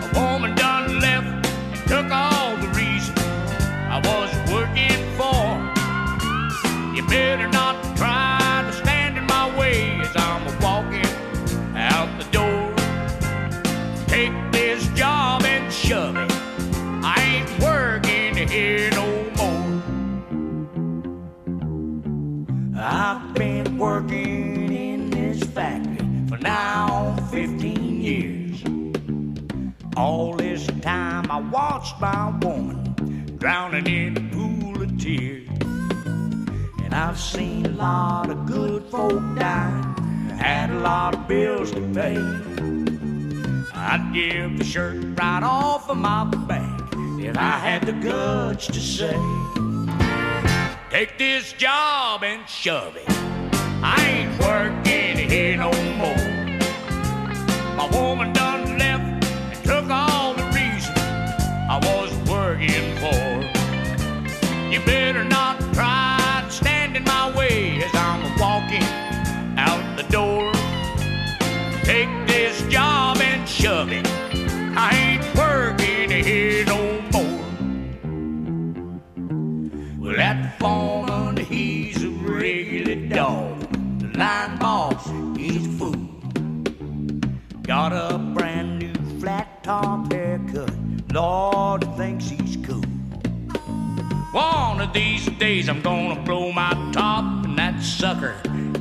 A 0.00 0.10
woman 0.14 0.54
done 0.54 0.98
left 1.00 1.46
and 1.46 1.88
took 1.88 2.10
all 2.10 2.56
the 2.56 2.68
reason 2.68 3.14
I 3.18 4.00
was 4.02 4.32
working 4.50 4.96
for. 5.18 6.96
You 6.96 7.06
better 7.06 7.48
not 7.48 7.65
working 23.78 24.72
in 24.72 25.10
this 25.10 25.42
factory 25.42 26.06
for 26.28 26.38
now 26.38 27.14
15 27.30 28.00
years. 28.00 28.62
All 29.96 30.34
this 30.34 30.66
time 30.80 31.30
I 31.30 31.40
watched 31.40 32.00
my 32.00 32.30
woman 32.38 33.36
drowning 33.38 33.86
in 33.86 34.16
a 34.16 34.34
pool 34.34 34.82
of 34.82 34.98
tears. 34.98 35.48
And 36.82 36.94
I've 36.94 37.20
seen 37.20 37.66
a 37.66 37.70
lot 37.70 38.30
of 38.30 38.46
good 38.46 38.84
folk 38.90 39.22
die, 39.36 39.94
had 40.38 40.70
a 40.70 40.80
lot 40.80 41.14
of 41.14 41.28
bills 41.28 41.70
to 41.72 41.80
pay. 41.92 42.16
I'd 43.74 44.10
give 44.14 44.58
the 44.58 44.64
shirt 44.64 45.04
right 45.18 45.42
off 45.42 45.90
of 45.90 45.98
my 45.98 46.24
back 46.24 46.92
if 47.18 47.36
I 47.36 47.58
had 47.58 47.82
the 47.86 47.92
guts 47.92 48.66
to 48.68 48.80
say, 48.80 49.16
Take 50.90 51.18
this 51.18 51.52
job 51.52 52.22
and 52.24 52.48
shove 52.48 52.96
it. 52.96 53.15
I 53.82 53.96
ain't 54.06 54.38
working 54.40 55.28
here 55.28 55.56
no 55.56 55.70
more. 56.00 56.26
My 57.76 57.88
woman 57.92 58.32
done 58.32 58.78
left 58.78 59.24
and 59.52 59.64
took 59.64 59.90
all 59.90 60.34
the 60.34 60.44
reason 60.58 60.94
I 61.68 61.78
was 61.82 62.10
working 62.28 62.96
for. 63.02 63.26
You 64.72 64.80
better 64.84 65.24
not 65.24 65.58
try 65.74 66.44
to 66.44 66.50
stand 66.50 66.96
in 66.96 67.04
my 67.04 67.36
way 67.36 67.82
as 67.82 67.94
I'm 67.94 68.22
walking 68.38 68.86
out 69.58 69.96
the 69.96 70.04
door. 70.04 70.52
Take 71.84 72.10
this 72.26 72.62
job 72.70 73.18
and 73.18 73.48
shove 73.48 73.92
it. 73.92 74.06
I 74.76 74.90
ain't 74.94 75.05
Got 87.88 88.14
a 88.14 88.18
brand 88.18 88.80
new 88.80 89.20
flat 89.20 89.62
top 89.62 90.12
haircut. 90.12 90.72
Lord 91.12 91.84
thinks 91.96 92.28
he's 92.28 92.56
cool. 92.66 92.82
One 94.32 94.80
of 94.80 94.92
these 94.92 95.26
days 95.38 95.68
I'm 95.68 95.82
gonna 95.82 96.20
blow 96.20 96.50
my 96.50 96.72
top, 96.92 97.44
and 97.44 97.56
that 97.56 97.80
sucker, 97.80 98.34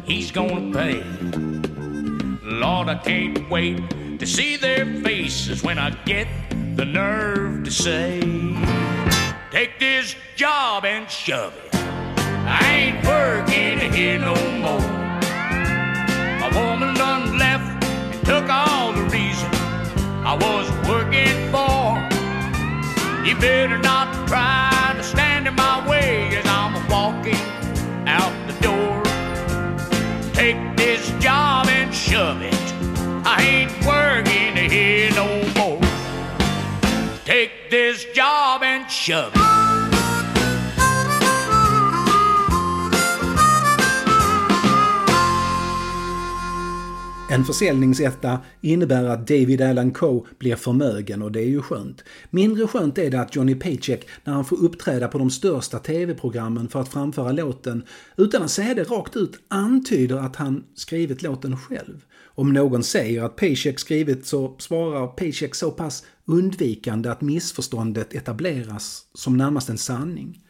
he's 0.06 0.32
gonna 0.32 0.74
pay. 0.74 1.04
Lord, 2.42 2.90
I 2.90 2.96
can't 2.96 3.48
wait 3.48 3.78
to 4.18 4.26
see 4.26 4.56
their 4.56 4.88
faces 5.04 5.62
when 5.62 5.78
I 5.78 5.92
get 6.06 6.28
the 6.76 6.86
nerve 6.86 7.64
to 7.66 7.70
say, 7.70 8.22
Take 9.52 9.78
this 9.78 10.16
job 10.36 10.84
and 10.84 11.08
shove 11.08 11.54
it. 11.64 11.76
I 12.48 12.60
ain't 12.74 13.06
working 13.06 13.92
here 13.94 14.18
no 14.18 14.34
more. 14.66 14.80
My 16.42 16.50
woman 16.60 16.96
done 16.96 17.38
left 17.38 17.75
took 18.26 18.50
all 18.50 18.92
the 18.92 19.04
reason 19.04 19.50
I 20.26 20.34
was 20.34 20.68
working 20.90 21.38
for. 21.54 22.02
You 23.24 23.36
better 23.40 23.78
not 23.78 24.28
try 24.28 24.94
to 24.98 25.04
stand 25.04 25.48
in 25.48 25.54
my 25.54 25.88
way 25.88 26.36
as 26.36 26.46
I'm 26.48 26.74
walking 26.90 27.46
out 28.08 28.34
the 28.48 28.54
door. 28.62 29.04
Take 30.34 30.58
this 30.76 31.12
job 31.24 31.68
and 31.68 31.94
shove 31.94 32.42
it. 32.42 32.54
I 33.26 33.44
ain't 33.44 33.86
working 33.86 34.56
here 34.72 35.12
no 35.12 35.28
more. 35.56 35.82
Take 37.26 37.70
this 37.70 38.06
job 38.06 38.64
and 38.64 38.90
shove 38.90 39.34
it. 39.36 39.55
En 47.36 47.46
försäljningsetta 47.46 48.40
innebär 48.62 49.04
att 49.04 49.28
David 49.28 49.62
Allan 49.62 49.92
Coe 49.92 50.26
blir 50.40 50.56
förmögen 50.56 51.22
och 51.22 51.32
det 51.32 51.40
är 51.40 51.48
ju 51.48 51.62
skönt. 51.62 52.04
Mindre 52.30 52.68
skönt 52.68 52.98
är 52.98 53.12
det 53.12 53.22
att 53.22 53.36
Johnny 53.36 53.56
Paycheck, 53.56 54.08
när 54.24 54.34
han 54.34 54.46
får 54.46 54.64
uppträda 54.64 55.08
på 55.08 55.18
de 55.18 55.30
största 55.30 55.80
tv-programmen 55.80 56.70
för 56.70 56.82
att 56.82 56.90
framföra 56.90 57.32
låten, 57.32 57.84
utan 58.18 58.44
att 58.44 58.52
säga 58.52 58.74
det 58.74 58.84
rakt 58.84 59.16
ut, 59.16 59.40
antyder 59.48 60.16
att 60.16 60.36
han 60.36 60.64
skrivit 60.76 61.22
låten 61.22 61.58
själv. 61.58 62.06
Om 62.24 62.54
någon 62.54 62.84
säger 62.84 63.24
att 63.24 63.36
Paycheck 63.36 63.80
skrivit 63.80 64.26
så 64.26 64.56
svarar 64.60 65.08
Paycheck 65.08 65.56
så 65.56 65.72
pass 65.72 66.06
undvikande 66.26 67.10
att 67.10 67.22
missförståndet 67.22 68.14
etableras 68.14 69.02
som 69.14 69.38
närmast 69.38 69.70
en 69.70 69.78
sanning. 69.78 70.45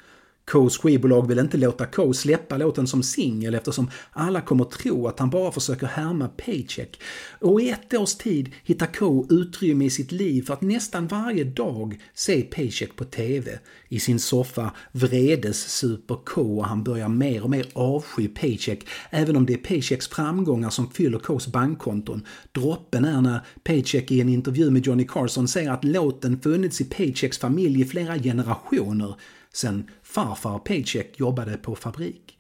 Coes 0.46 0.78
skivbolag 0.78 1.28
vill 1.28 1.40
inte 1.40 1.58
låta 1.58 1.86
Coe 1.86 2.14
släppa 2.14 2.58
låten 2.58 2.88
som 2.88 3.04
singel 3.04 3.56
eftersom 3.56 3.90
alla 4.12 4.42
kommer 4.42 4.66
tro 4.66 5.08
att 5.08 5.20
han 5.20 5.30
bara 5.30 5.52
försöker 5.52 5.88
härma 5.88 6.28
Paycheck. 6.28 7.02
Och 7.40 7.62
i 7.62 7.70
ett 7.70 7.94
års 7.94 8.16
tid 8.16 8.52
hittar 8.64 8.94
Coe 8.94 9.26
utrymme 9.30 9.86
i 9.86 9.90
sitt 9.90 10.12
liv 10.12 10.46
för 10.46 10.54
att 10.54 10.62
nästan 10.62 11.08
varje 11.08 11.44
dag 11.44 12.02
se 12.14 12.42
Paycheck 12.42 12.96
på 12.96 13.04
TV. 13.04 13.60
I 13.90 14.00
sin 14.00 14.20
soffa 14.20 14.72
vredes 14.92 15.72
super 15.72 16.16
Coe 16.26 16.60
och 16.60 16.66
han 16.66 16.84
börjar 16.84 17.10
mer 17.10 17.44
och 17.44 17.50
mer 17.50 17.68
avsky 17.74 18.28
Paycheck 18.28 18.88
även 19.10 19.36
om 19.36 19.46
det 19.46 19.54
är 19.54 19.58
Paychecks 19.58 20.08
framgångar 20.08 20.70
som 20.70 20.92
fyller 20.92 21.20
Coes 21.20 21.48
bankkonton. 21.48 22.26
Droppen 22.52 23.06
är 23.06 23.22
när 23.22 23.40
Paycheck 23.64 24.12
i 24.12 24.22
en 24.22 24.30
intervju 24.30 24.72
med 24.72 24.86
Johnny 24.86 25.08
Carson 25.08 25.48
säger 25.48 25.72
att 25.72 25.84
låten 25.84 26.40
funnits 26.42 26.82
i 26.82 26.84
Paychecks 26.84 27.38
familj 27.38 27.82
i 27.82 27.86
flera 27.86 28.20
generationer 28.20 29.16
sen 29.54 29.90
farfar 30.16 30.60
Paycheck 30.60 31.20
jobbade 31.20 31.58
på 31.58 31.76
fabrik. 31.76 32.38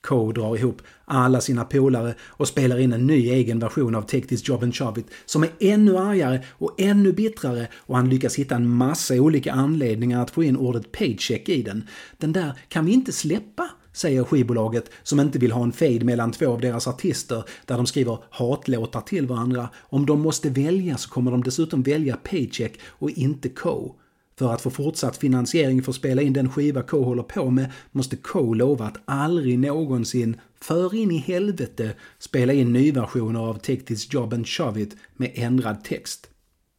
Coe 0.00 0.32
drar 0.32 0.56
ihop 0.56 0.82
alla 1.04 1.40
sina 1.40 1.64
polare 1.64 2.14
och 2.22 2.48
spelar 2.48 2.78
in 2.78 2.92
en 2.92 3.06
ny 3.06 3.28
egen 3.28 3.58
version 3.58 3.94
av 3.94 4.02
Take 4.02 4.26
This 4.26 4.48
Job 4.48 4.62
and 4.62 4.74
Shove 4.74 5.00
It 5.00 5.06
som 5.26 5.42
är 5.42 5.50
ännu 5.60 5.98
argare 5.98 6.44
och 6.50 6.80
ännu 6.80 7.12
bittrare 7.12 7.68
och 7.74 7.96
han 7.96 8.08
lyckas 8.08 8.36
hitta 8.36 8.56
en 8.56 8.68
massa 8.68 9.14
olika 9.14 9.52
anledningar 9.52 10.22
att 10.22 10.30
få 10.30 10.42
in 10.42 10.56
ordet 10.56 10.92
paycheck 10.92 11.48
i 11.48 11.62
den. 11.62 11.88
Den 12.18 12.32
där 12.32 12.52
kan 12.68 12.84
vi 12.84 12.92
inte 12.92 13.12
släppa, 13.12 13.70
säger 13.92 14.24
skivbolaget 14.24 14.90
som 15.02 15.20
inte 15.20 15.38
vill 15.38 15.52
ha 15.52 15.62
en 15.62 15.72
fade 15.72 16.04
mellan 16.04 16.32
två 16.32 16.46
av 16.46 16.60
deras 16.60 16.88
artister 16.88 17.44
där 17.66 17.76
de 17.76 17.86
skriver 17.86 18.18
hatlåtar 18.30 19.00
till 19.00 19.26
varandra. 19.26 19.68
Om 19.78 20.06
de 20.06 20.20
måste 20.20 20.50
välja 20.50 20.96
så 20.96 21.10
kommer 21.10 21.30
de 21.30 21.42
dessutom 21.42 21.82
välja 21.82 22.16
Paycheck 22.16 22.80
och 22.84 23.10
inte 23.10 23.48
Coe. 23.48 23.94
För 24.40 24.52
att 24.54 24.60
få 24.60 24.70
fortsatt 24.70 25.16
finansiering 25.16 25.82
för 25.82 25.92
att 25.92 25.96
spela 25.96 26.22
in 26.22 26.32
den 26.32 26.50
skiva 26.52 26.82
Coe 26.82 27.04
håller 27.04 27.22
på 27.22 27.50
med 27.50 27.72
måste 27.92 28.16
Coe 28.16 28.56
lova 28.56 28.84
att 28.84 28.96
aldrig 29.04 29.58
någonsin, 29.58 30.40
för 30.60 30.94
in 30.94 31.10
i 31.10 31.16
helvete, 31.16 31.94
spela 32.18 32.52
in 32.52 32.72
nyversioner 32.72 33.40
av 33.40 33.54
Take 33.54 33.80
This 33.80 34.12
Job 34.14 34.34
and 34.34 34.48
Shove 34.48 34.80
It 34.82 34.96
med 35.16 35.32
ändrad 35.34 35.84
text. 35.84 36.26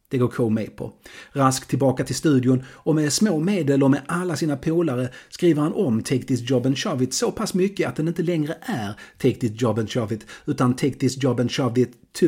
Det 0.08 0.18
går 0.18 0.28
Coe 0.28 0.50
med 0.50 0.76
på. 0.76 0.92
Raskt 1.32 1.68
tillbaka 1.68 2.04
till 2.04 2.14
studion 2.14 2.64
och 2.68 2.94
med 2.94 3.12
små 3.12 3.40
medel 3.40 3.82
och 3.82 3.90
med 3.90 4.02
alla 4.06 4.36
sina 4.36 4.56
polare 4.56 5.08
skriver 5.28 5.62
han 5.62 5.72
om 5.72 6.02
Take 6.02 6.22
This 6.22 6.50
Job 6.50 6.66
and 6.66 6.78
Shove 6.78 7.04
It 7.04 7.14
så 7.14 7.32
pass 7.32 7.54
mycket 7.54 7.88
att 7.88 7.96
den 7.96 8.08
inte 8.08 8.22
längre 8.22 8.56
är 8.60 8.94
Take 9.18 9.34
This 9.34 9.62
Job 9.62 9.78
and 9.78 9.90
Shove 9.90 10.14
It 10.14 10.26
utan 10.46 10.76
Take 10.76 10.94
This 10.94 11.22
Job 11.22 11.40
and 11.40 11.52
Shove 11.52 11.80
It 11.80 11.92
2. 12.20 12.26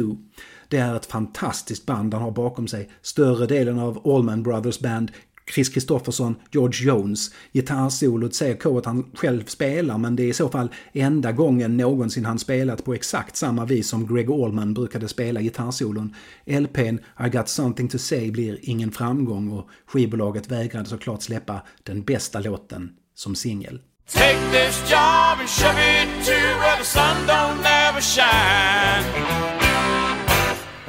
Det 0.74 0.80
är 0.80 0.96
ett 0.96 1.06
fantastiskt 1.06 1.86
band 1.86 2.14
han 2.14 2.22
har 2.22 2.30
bakom 2.30 2.68
sig. 2.68 2.90
Större 3.02 3.46
delen 3.46 3.78
av 3.78 4.08
Allman 4.08 4.42
Brothers 4.42 4.80
Band 4.80 5.10
Chris 5.54 5.68
Kristoffersson, 5.68 6.36
George 6.50 6.86
Jones. 6.86 7.30
Gitarrsolot 7.52 8.34
säger 8.34 8.56
Coe 8.56 8.78
att 8.78 8.86
han 8.86 9.10
själv 9.14 9.44
spelar 9.44 9.98
men 9.98 10.16
det 10.16 10.22
är 10.22 10.28
i 10.28 10.32
så 10.32 10.48
fall 10.48 10.68
enda 10.92 11.32
gången 11.32 11.76
någonsin 11.76 12.24
han 12.24 12.38
spelat 12.38 12.84
på 12.84 12.94
exakt 12.94 13.36
samma 13.36 13.64
vis 13.64 13.88
som 13.88 14.14
Greg 14.14 14.30
Allman 14.30 14.74
brukade 14.74 15.08
spela 15.08 15.40
gitarrsolon. 15.40 16.14
LPn 16.46 16.98
I 17.26 17.28
got 17.28 17.48
something 17.48 17.88
to 17.88 17.98
say 17.98 18.30
blir 18.30 18.58
ingen 18.62 18.92
framgång 18.92 19.50
och 19.50 19.68
skivbolaget 19.86 20.50
vägrade 20.50 20.88
såklart 20.88 21.22
släppa 21.22 21.62
den 21.82 22.02
bästa 22.02 22.40
låten 22.40 22.90
som 23.14 23.34
singel. 23.34 23.80
Take 24.12 24.50
this 24.52 24.90
job 24.90 25.38
and 25.40 25.48
shove 25.48 26.02
it 26.02 26.26
to 26.26 26.32
where 26.32 26.76
the 26.78 26.84
sun 26.84 27.26
don't 27.26 27.64
ever 27.64 28.00
shine. 28.00 29.53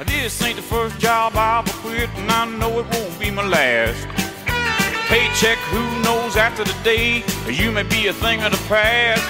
This 0.04 0.42
ain't 0.42 0.56
the 0.56 0.62
first 0.62 0.98
job 0.98 1.32
I've 1.36 1.66
ever 1.66 1.78
quit, 1.78 2.10
and 2.16 2.30
I 2.30 2.44
know 2.44 2.80
it 2.80 2.86
won't 2.92 3.18
be 3.18 3.30
my 3.30 3.46
last. 3.46 4.06
Paycheck, 5.08 5.56
who 5.72 5.80
knows 6.02 6.36
after 6.36 6.64
the 6.64 6.76
day, 6.84 7.24
you 7.50 7.72
may 7.72 7.82
be 7.82 8.08
a 8.08 8.12
thing 8.12 8.42
of 8.42 8.52
the 8.52 8.62
past. 8.68 9.24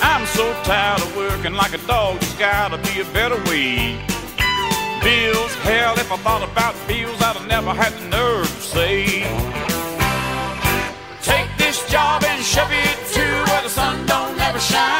I'm 0.00 0.24
so 0.26 0.52
tired 0.62 1.02
of 1.02 1.16
working 1.16 1.54
like 1.54 1.74
a 1.74 1.78
dog, 1.88 2.20
there's 2.20 2.34
gotta 2.34 2.78
be 2.78 3.00
a 3.00 3.04
better 3.06 3.34
way. 3.50 3.98
Bills, 5.02 5.54
hell, 5.66 5.98
if 5.98 6.12
I 6.12 6.16
thought 6.18 6.48
about 6.48 6.76
bills, 6.86 7.20
I'd 7.20 7.34
have 7.34 7.48
never 7.48 7.74
had 7.74 7.92
the 7.94 8.06
nerve 8.10 8.46
to 8.46 8.62
say. 8.62 9.24
Take 11.20 11.50
this 11.58 11.84
job 11.90 12.22
and 12.22 12.44
shove 12.44 12.70
it 12.70 12.96
to 13.14 13.22
where 13.50 13.62
the 13.64 13.68
sun 13.68 14.06
don't 14.06 14.38
ever 14.38 14.60
shine. 14.60 14.99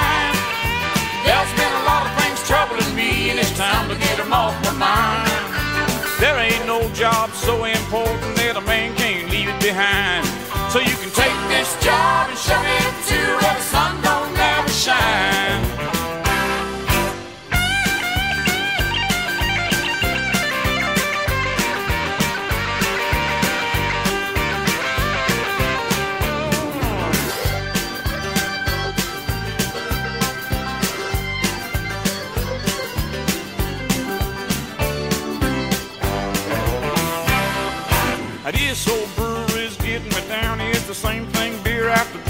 Mind. 4.80 5.28
There 6.18 6.36
ain't 6.40 6.66
no 6.66 6.80
job 6.92 7.30
so 7.32 7.64
important 7.64 8.32
that 8.40 8.56
a 8.56 8.64
man 8.64 8.96
can't 8.96 9.30
leave 9.30 9.48
it 9.48 9.60
behind. 9.60 10.24
So 10.72 10.80
you 10.80 10.96
can 10.96 11.12
take 11.12 11.38
this 11.52 11.68
job 11.84 12.30
and 12.30 12.38
shove 12.38 12.64
it 12.64 12.99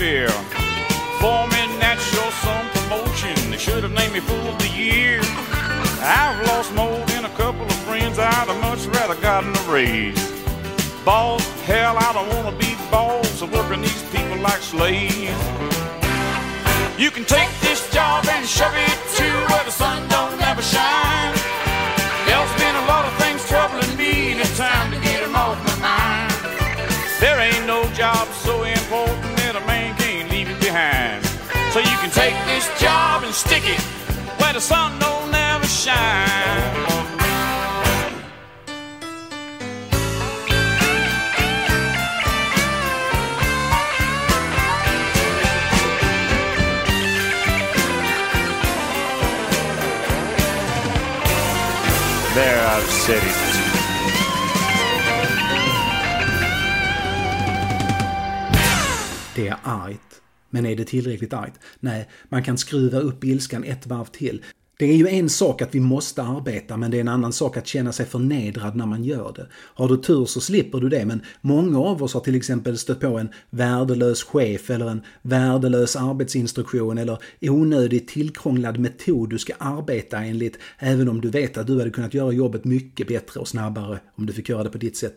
fear. 0.01 0.31
Foreman, 1.21 1.71
that's 1.79 2.07
your 2.15 2.31
some 2.41 2.67
promotion. 2.71 3.37
They 3.51 3.59
should 3.59 3.83
have 3.83 3.93
named 3.93 4.15
me 4.15 4.21
Fool 4.21 4.47
of 4.49 4.59
the 4.59 4.69
Year. 4.69 5.21
I've 6.01 6.41
lost 6.47 6.73
more 6.73 7.05
than 7.13 7.27
a 7.27 7.35
couple 7.37 7.67
of 7.67 7.79
friends. 7.85 8.19
I'd 8.19 8.49
have 8.49 8.61
much 8.63 8.87
rather 8.97 9.21
gotten 9.21 9.53
a 9.55 9.63
raise. 9.71 10.17
Boss, 11.05 11.45
hell, 11.69 11.99
I 11.99 12.15
don't 12.17 12.31
want 12.33 12.47
to 12.49 12.57
be 12.65 12.73
boss 12.91 13.43
of 13.43 13.53
working 13.53 13.83
these 13.83 14.03
people 14.05 14.39
like 14.39 14.63
slaves. 14.63 15.37
You 16.97 17.11
can 17.11 17.27
take 17.27 17.53
this 17.61 17.81
job 17.93 18.25
and 18.33 18.47
shove 18.47 18.73
it 18.73 18.99
to 19.19 19.27
where 19.53 19.65
the 19.69 19.77
sun 19.83 20.01
don't 20.09 20.41
ever 20.51 20.63
shine. 20.63 21.35
There's 22.25 22.55
been 22.57 22.77
a 22.85 22.87
lot 22.89 23.05
of 23.05 23.13
things 23.21 23.47
troubling 23.53 23.95
me, 24.01 24.33
and 24.33 24.41
it's 24.41 24.57
time 24.57 24.93
to 24.93 24.99
get 25.01 25.21
them 25.21 25.37
off 25.37 25.61
my 25.69 25.77
mind. 25.89 26.33
There 27.21 27.39
ain't 27.39 27.67
no 27.67 27.85
job 27.93 28.27
so 28.29 28.65
in 28.65 28.80
so 31.81 31.91
you 31.91 31.97
can 31.97 32.11
take 32.11 32.35
this 32.45 32.69
job 32.79 33.23
and 33.25 33.33
stick 33.33 33.63
it 33.65 33.81
where 34.39 34.53
the 34.53 34.61
sun 34.61 34.99
don't 34.99 35.35
ever 35.35 35.67
shine. 35.67 35.97
There, 52.35 52.67
I've 52.67 52.91
said 52.91 53.23
it. 53.23 53.37
Det 59.35 59.49
är 59.49 59.57
argt. 59.65 60.21
Men 60.51 60.67
är 60.67 60.77
det 60.77 60.85
tillräckligt 60.85 61.33
argt? 61.33 61.55
Nej, 61.81 62.09
man 62.29 62.43
kan 62.43 62.59
skruva 62.59 62.99
upp 62.99 63.25
ilskan 63.25 63.65
ett 63.65 63.87
varv 63.87 64.05
till. 64.05 64.43
Det 64.81 64.87
är 64.87 64.97
ju 64.97 65.09
en 65.09 65.29
sak 65.29 65.63
att 65.63 65.75
vi 65.75 65.81
måste 65.81 66.23
arbeta, 66.23 66.77
men 66.77 66.91
det 66.91 66.97
är 66.97 67.01
en 67.01 67.09
annan 67.09 67.33
sak 67.33 67.57
att 67.57 67.67
känna 67.67 67.93
sig 67.93 68.07
förnedrad 68.07 68.77
när 68.77 68.87
man 68.87 69.05
gör 69.05 69.33
det. 69.37 69.47
Har 69.53 69.89
du 69.89 69.97
tur 69.97 70.25
så 70.25 70.41
slipper 70.41 70.81
du 70.81 70.89
det, 70.89 71.05
men 71.05 71.21
många 71.41 71.79
av 71.79 72.03
oss 72.03 72.15
har 72.15 72.21
till 72.21 72.35
exempel 72.35 72.79
stött 72.79 73.01
på 73.01 73.19
en 73.19 73.29
värdelös 73.51 74.23
chef 74.23 74.71
eller 74.71 74.89
en 74.89 75.03
värdelös 75.23 75.97
arbetsinstruktion 75.97 76.99
eller 76.99 77.19
onödigt 77.41 78.09
tillkrånglad 78.09 78.79
metod 78.79 79.31
du 79.31 79.39
ska 79.39 79.53
arbeta 79.59 80.19
enligt, 80.19 80.59
även 80.79 81.09
om 81.09 81.21
du 81.21 81.31
vet 81.31 81.59
att 81.59 81.67
du 81.67 81.79
hade 81.79 81.91
kunnat 81.91 82.15
göra 82.15 82.33
jobbet 82.33 82.65
mycket 82.65 83.09
bättre 83.09 83.41
och 83.41 83.49
snabbare 83.49 84.01
om 84.15 84.27
du 84.27 84.33
fick 84.33 84.49
göra 84.49 84.65
det 84.65 84.71
på 84.71 84.79
ditt 84.79 84.97
sätt. 84.97 85.17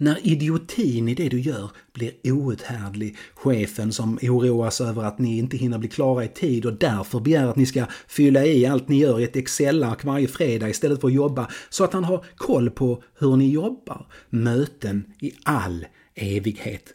När 0.00 0.26
idiotin 0.26 1.08
i 1.08 1.14
det 1.14 1.28
du 1.28 1.40
gör 1.40 1.70
blir 1.92 2.12
outhärdlig, 2.24 3.16
chefen 3.34 3.92
som 3.92 4.18
oroas 4.22 4.80
över 4.80 5.04
att 5.04 5.18
ni 5.18 5.38
inte 5.38 5.56
hinner 5.56 5.78
bli 5.78 5.88
klara 5.88 6.24
i 6.24 6.28
tid 6.28 6.66
och 6.66 6.72
därför 6.72 7.20
begär 7.20 7.46
att 7.46 7.56
ni 7.56 7.66
ska 7.66 7.86
fylla 8.08 8.46
i 8.46 8.66
allt 8.66 8.88
ni 8.88 8.98
gör 8.98 9.20
i 9.20 9.24
ett 9.24 9.36
Excel-ark 9.36 10.04
varje 10.04 10.28
fredag 10.28 10.68
istället 10.68 11.00
för 11.00 11.08
att 11.08 11.14
jobba 11.14 11.48
så 11.70 11.84
att 11.84 11.92
han 11.92 12.04
har 12.04 12.24
koll 12.36 12.70
på 12.70 13.02
hur 13.18 13.36
ni 13.36 13.50
jobbar. 13.50 14.06
Möten 14.30 15.04
i 15.20 15.32
all 15.44 15.86
evighet. 16.14 16.94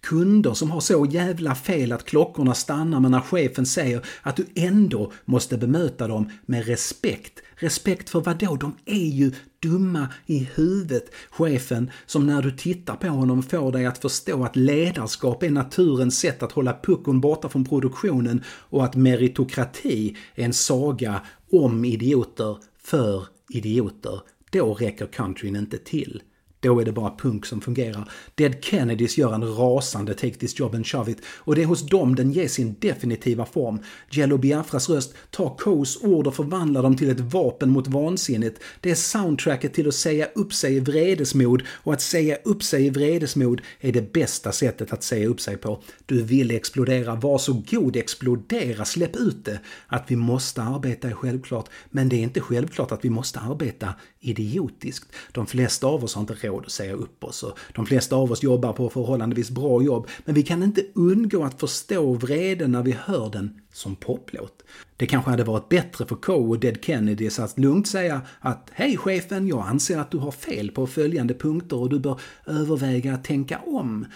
Kunder 0.00 0.54
som 0.54 0.70
har 0.70 0.80
så 0.80 1.06
jävla 1.10 1.54
fel 1.54 1.92
att 1.92 2.04
klockorna 2.04 2.54
stannar 2.54 3.00
men 3.00 3.10
när 3.10 3.20
chefen 3.20 3.66
säger 3.66 4.06
att 4.22 4.36
du 4.36 4.46
ändå 4.54 5.12
måste 5.24 5.58
bemöta 5.58 6.08
dem 6.08 6.30
med 6.46 6.66
respekt. 6.66 7.40
Respekt 7.56 8.10
för 8.10 8.20
vad 8.20 8.38
då? 8.38 8.56
De 8.56 8.76
är 8.84 9.06
ju 9.06 9.32
dumma 9.62 10.08
i 10.26 10.48
huvudet. 10.54 11.14
Chefen 11.30 11.90
som 12.06 12.26
när 12.26 12.42
du 12.42 12.50
tittar 12.50 12.96
på 12.96 13.08
honom 13.08 13.42
får 13.42 13.72
dig 13.72 13.86
att 13.86 13.98
förstå 13.98 14.44
att 14.44 14.56
ledarskap 14.56 15.42
är 15.42 15.50
naturens 15.50 16.18
sätt 16.18 16.42
att 16.42 16.52
hålla 16.52 16.78
puckon 16.82 17.20
borta 17.20 17.48
från 17.48 17.64
produktionen 17.64 18.42
och 18.46 18.84
att 18.84 18.94
meritokrati 18.94 20.16
är 20.34 20.44
en 20.44 20.52
saga 20.52 21.20
om 21.52 21.84
idioter 21.84 22.58
för 22.78 23.26
idioter. 23.48 24.20
Då 24.50 24.74
räcker 24.74 25.06
countryn 25.06 25.56
inte 25.56 25.78
till. 25.78 26.22
Då 26.64 26.80
är 26.80 26.84
det 26.84 26.92
bara 26.92 27.16
punk 27.18 27.46
som 27.46 27.60
fungerar. 27.60 28.10
Dead 28.34 28.64
Kennedys 28.64 29.18
gör 29.18 29.34
en 29.34 29.56
rasande 29.56 30.14
Take 30.14 30.34
This 30.34 30.58
Job 30.58 30.74
and 30.74 30.86
Shove 30.86 31.12
It 31.12 31.18
och 31.26 31.54
det 31.54 31.62
är 31.62 31.66
hos 31.66 31.86
dem 31.86 32.14
den 32.14 32.32
ger 32.32 32.48
sin 32.48 32.76
definitiva 32.78 33.46
form. 33.46 33.78
Jello 34.10 34.38
Biafras 34.38 34.90
röst 34.90 35.14
tar 35.30 35.56
Coes 35.58 36.02
ord 36.02 36.26
och 36.26 36.34
förvandlar 36.34 36.82
dem 36.82 36.96
till 36.96 37.10
ett 37.10 37.20
vapen 37.20 37.70
mot 37.70 37.86
vansinnet. 37.86 38.54
Det 38.80 38.90
är 38.90 38.94
soundtracket 38.94 39.74
till 39.74 39.88
att 39.88 39.94
säga 39.94 40.26
upp 40.34 40.54
sig 40.54 40.76
i 40.76 40.80
vredesmod 40.80 41.62
och 41.68 41.92
att 41.92 42.00
säga 42.00 42.36
upp 42.44 42.62
sig 42.62 42.86
i 42.86 42.90
vredesmod 42.90 43.60
är 43.80 43.92
det 43.92 44.12
bästa 44.12 44.52
sättet 44.52 44.92
att 44.92 45.02
säga 45.02 45.28
upp 45.28 45.40
sig 45.40 45.56
på. 45.56 45.82
Du 46.06 46.22
vill 46.22 46.50
explodera, 46.50 47.14
var 47.14 47.38
så 47.38 47.62
god 47.70 47.96
explodera, 47.96 48.84
släpp 48.84 49.16
ut 49.16 49.44
det. 49.44 49.60
Att 49.86 50.04
vi 50.10 50.16
måste 50.16 50.62
arbeta 50.62 51.08
är 51.08 51.12
självklart, 51.12 51.68
men 51.90 52.08
det 52.08 52.16
är 52.16 52.22
inte 52.22 52.40
självklart 52.40 52.92
att 52.92 53.04
vi 53.04 53.10
måste 53.10 53.40
arbeta 53.40 53.94
idiotiskt. 54.20 55.08
De 55.32 55.46
flesta 55.46 55.86
av 55.86 56.04
oss 56.04 56.14
har 56.14 56.20
inte 56.20 56.34
råd 56.34 56.53
att 56.62 56.72
säga 56.72 56.92
upp 56.92 57.24
oss 57.24 57.42
och 57.42 57.58
de 57.74 57.86
flesta 57.86 58.16
av 58.16 58.32
oss 58.32 58.42
jobbar 58.42 58.72
på 58.72 58.90
förhållandevis 58.90 59.50
bra 59.50 59.82
jobb, 59.82 60.08
men 60.24 60.34
vi 60.34 60.42
kan 60.42 60.62
inte 60.62 60.84
undgå 60.94 61.44
att 61.44 61.60
förstå 61.60 62.12
vreden 62.12 62.72
när 62.72 62.82
vi 62.82 62.92
hör 62.92 63.30
den 63.30 63.60
som 63.72 63.96
poplåt. 63.96 64.62
Det 64.96 65.06
kanske 65.06 65.30
hade 65.30 65.44
varit 65.44 65.68
bättre 65.68 66.06
för 66.06 66.16
Coe 66.16 66.48
och 66.48 66.60
Dead 66.60 66.84
Kennedys 66.84 67.38
att 67.38 67.58
lugnt 67.58 67.88
säga 67.88 68.20
att 68.40 68.70
Hej 68.72 68.96
chefen, 68.96 69.46
jag 69.46 69.66
anser 69.66 69.98
att 69.98 70.10
du 70.10 70.18
har 70.18 70.30
fel 70.30 70.70
på 70.70 70.86
följande 70.86 71.34
punkter 71.34 71.76
och 71.76 71.90
du 71.90 71.98
bör 71.98 72.20
överväga 72.46 73.14
att 73.14 73.24
tänka 73.24 73.58
om. 73.58 74.06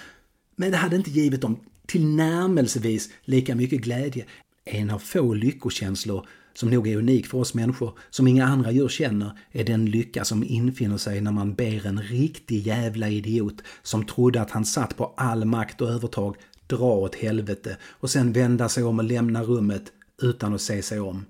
Men 0.56 0.70
det 0.70 0.76
hade 0.76 0.96
inte 0.96 1.10
givit 1.10 1.40
dem 1.40 1.56
tillnärmelsevis 1.86 3.10
lika 3.24 3.54
mycket 3.54 3.80
glädje. 3.80 4.24
En 4.64 4.90
av 4.90 4.98
få 4.98 5.34
lyckokänslor 5.34 6.26
som 6.58 6.70
nog 6.70 6.88
är 6.88 6.96
unik 6.96 7.26
för 7.26 7.38
oss 7.38 7.54
människor, 7.54 7.98
som 8.10 8.28
inga 8.28 8.46
andra 8.46 8.70
djur 8.70 8.88
känner, 8.88 9.32
är 9.52 9.64
den 9.64 9.86
lycka 9.86 10.24
som 10.24 10.44
infinner 10.44 10.96
sig 10.96 11.20
när 11.20 11.32
man 11.32 11.54
ber 11.54 11.86
en 11.86 12.02
riktig 12.02 12.66
jävla 12.66 13.08
idiot 13.08 13.62
som 13.82 14.04
trodde 14.04 14.40
att 14.40 14.50
han 14.50 14.64
satt 14.64 14.96
på 14.96 15.14
all 15.16 15.44
makt 15.44 15.80
och 15.80 15.88
övertag 15.88 16.36
dra 16.66 16.92
åt 16.92 17.14
helvete 17.14 17.76
och 17.84 18.10
sen 18.10 18.32
vända 18.32 18.68
sig 18.68 18.84
om 18.84 18.98
och 18.98 19.04
lämna 19.04 19.42
rummet 19.42 19.82
utan 20.22 20.54
att 20.54 20.60
se 20.60 20.82
sig 20.82 21.00
om. 21.00 21.26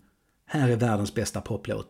Här 0.46 0.68
är 0.68 0.76
världens 0.76 1.14
bästa 1.14 1.40
poplåt. 1.40 1.88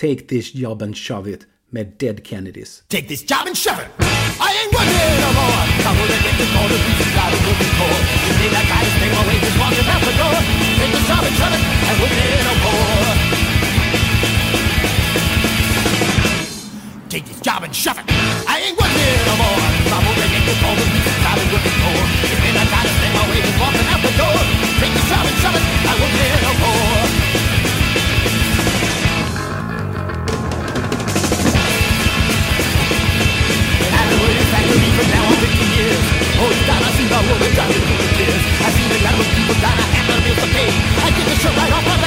Take 0.00 0.20
this 0.20 0.54
job 0.54 0.82
and 0.82 0.96
shove 0.96 1.30
it 1.30 1.40
med 1.70 1.92
Dead 1.98 2.26
Kennedys. 2.26 2.82
Take 2.88 3.08
this 3.08 3.30
job 3.30 3.46
and 3.46 3.56
shove 3.56 3.82
it. 3.82 3.90
I 4.46 4.50
ain't 4.58 4.72
working 4.76 5.20
no 5.24 5.30
more. 5.40 5.62
Come 5.84 5.98
with 6.02 6.16
a 6.16 6.18
get 6.24 6.38
this 6.38 6.52
all 6.58 6.68
the 6.68 6.78
pieces 6.86 7.16
out 7.22 7.32
of 7.34 7.40
looking 7.48 7.72
for. 7.78 7.92
You 8.26 8.34
see 8.38 8.50
that 8.56 8.66
guy 8.70 8.82
is 8.88 8.94
taking 9.00 9.18
away 9.22 9.36
just 9.44 9.58
walking 9.58 9.88
out 9.94 10.02
the 10.08 10.14
door. 10.22 10.65
Take 10.76 10.92
this 10.92 11.06
job 11.08 11.24
and 11.24 11.34
shove 11.36 11.52
it. 11.52 11.62
I 11.66 11.90
ain't 11.90 12.00
working 12.00 12.44
no 12.44 12.54
more. 12.64 13.16
Take 17.08 17.24
this 17.24 17.40
job 17.40 17.62
and 17.64 17.74
shove 17.74 17.98
it. 17.98 18.04
I 18.46 18.60
ain't 18.60 18.76
working 18.76 19.24
no 19.24 19.34
more. 19.40 19.56
Come 19.88 20.04
with 20.04 20.20
a 20.20 20.28
get 20.28 20.44
this 20.44 20.60
all 20.66 20.76
the 20.76 20.84
pieces 20.92 21.24
out 21.24 21.38
of 21.38 21.48
looking 21.48 21.76
for. 21.80 21.96
You 22.28 22.36
think 22.42 22.54
that 22.60 22.68
guy 22.68 22.82
is 22.84 22.92
taking 23.00 23.20
away 23.24 23.40
just 23.40 23.58
walking 23.62 23.88
out 23.88 24.02
the 24.04 24.12
door. 24.20 24.36
Take 24.82 24.92
this 24.92 25.06
job 25.08 25.24
and 25.24 25.36
shove 25.40 25.56
it. 25.56 25.64
I 25.64 25.96
ain't 25.96 26.02
working 26.02 26.44
no 26.44 26.52
more. 26.60 27.08
I've 33.96 34.08
been 34.10 34.20
waiting 34.28 34.48
factory 34.52 34.90
for 34.92 35.06
now 35.08 35.24
on 35.24 35.36
15 35.40 35.78
years. 35.78 36.04
Oh, 36.36 36.52
God, 36.68 36.82
I 36.84 36.90
see 37.00 37.06
the 37.08 37.16
woman 37.16 37.50
driving 37.56 37.80
through 37.80 37.96
the 37.96 38.10
tears. 38.18 38.42
I 38.60 38.68
see 38.76 38.86
the 38.92 38.98
lot 39.06 39.16
of 39.16 39.26
people 39.32 39.56
down, 39.62 39.95
I 40.36 40.40
have 40.40 40.48
no 40.48 40.52
bills 40.52 40.52
to 40.52 40.54
pay. 40.54 40.68
I 41.02 41.10
get 41.16 41.24
the 41.24 41.34
shirt 41.40 41.56
right 41.56 41.72
off 41.72 41.86
my 41.86 42.05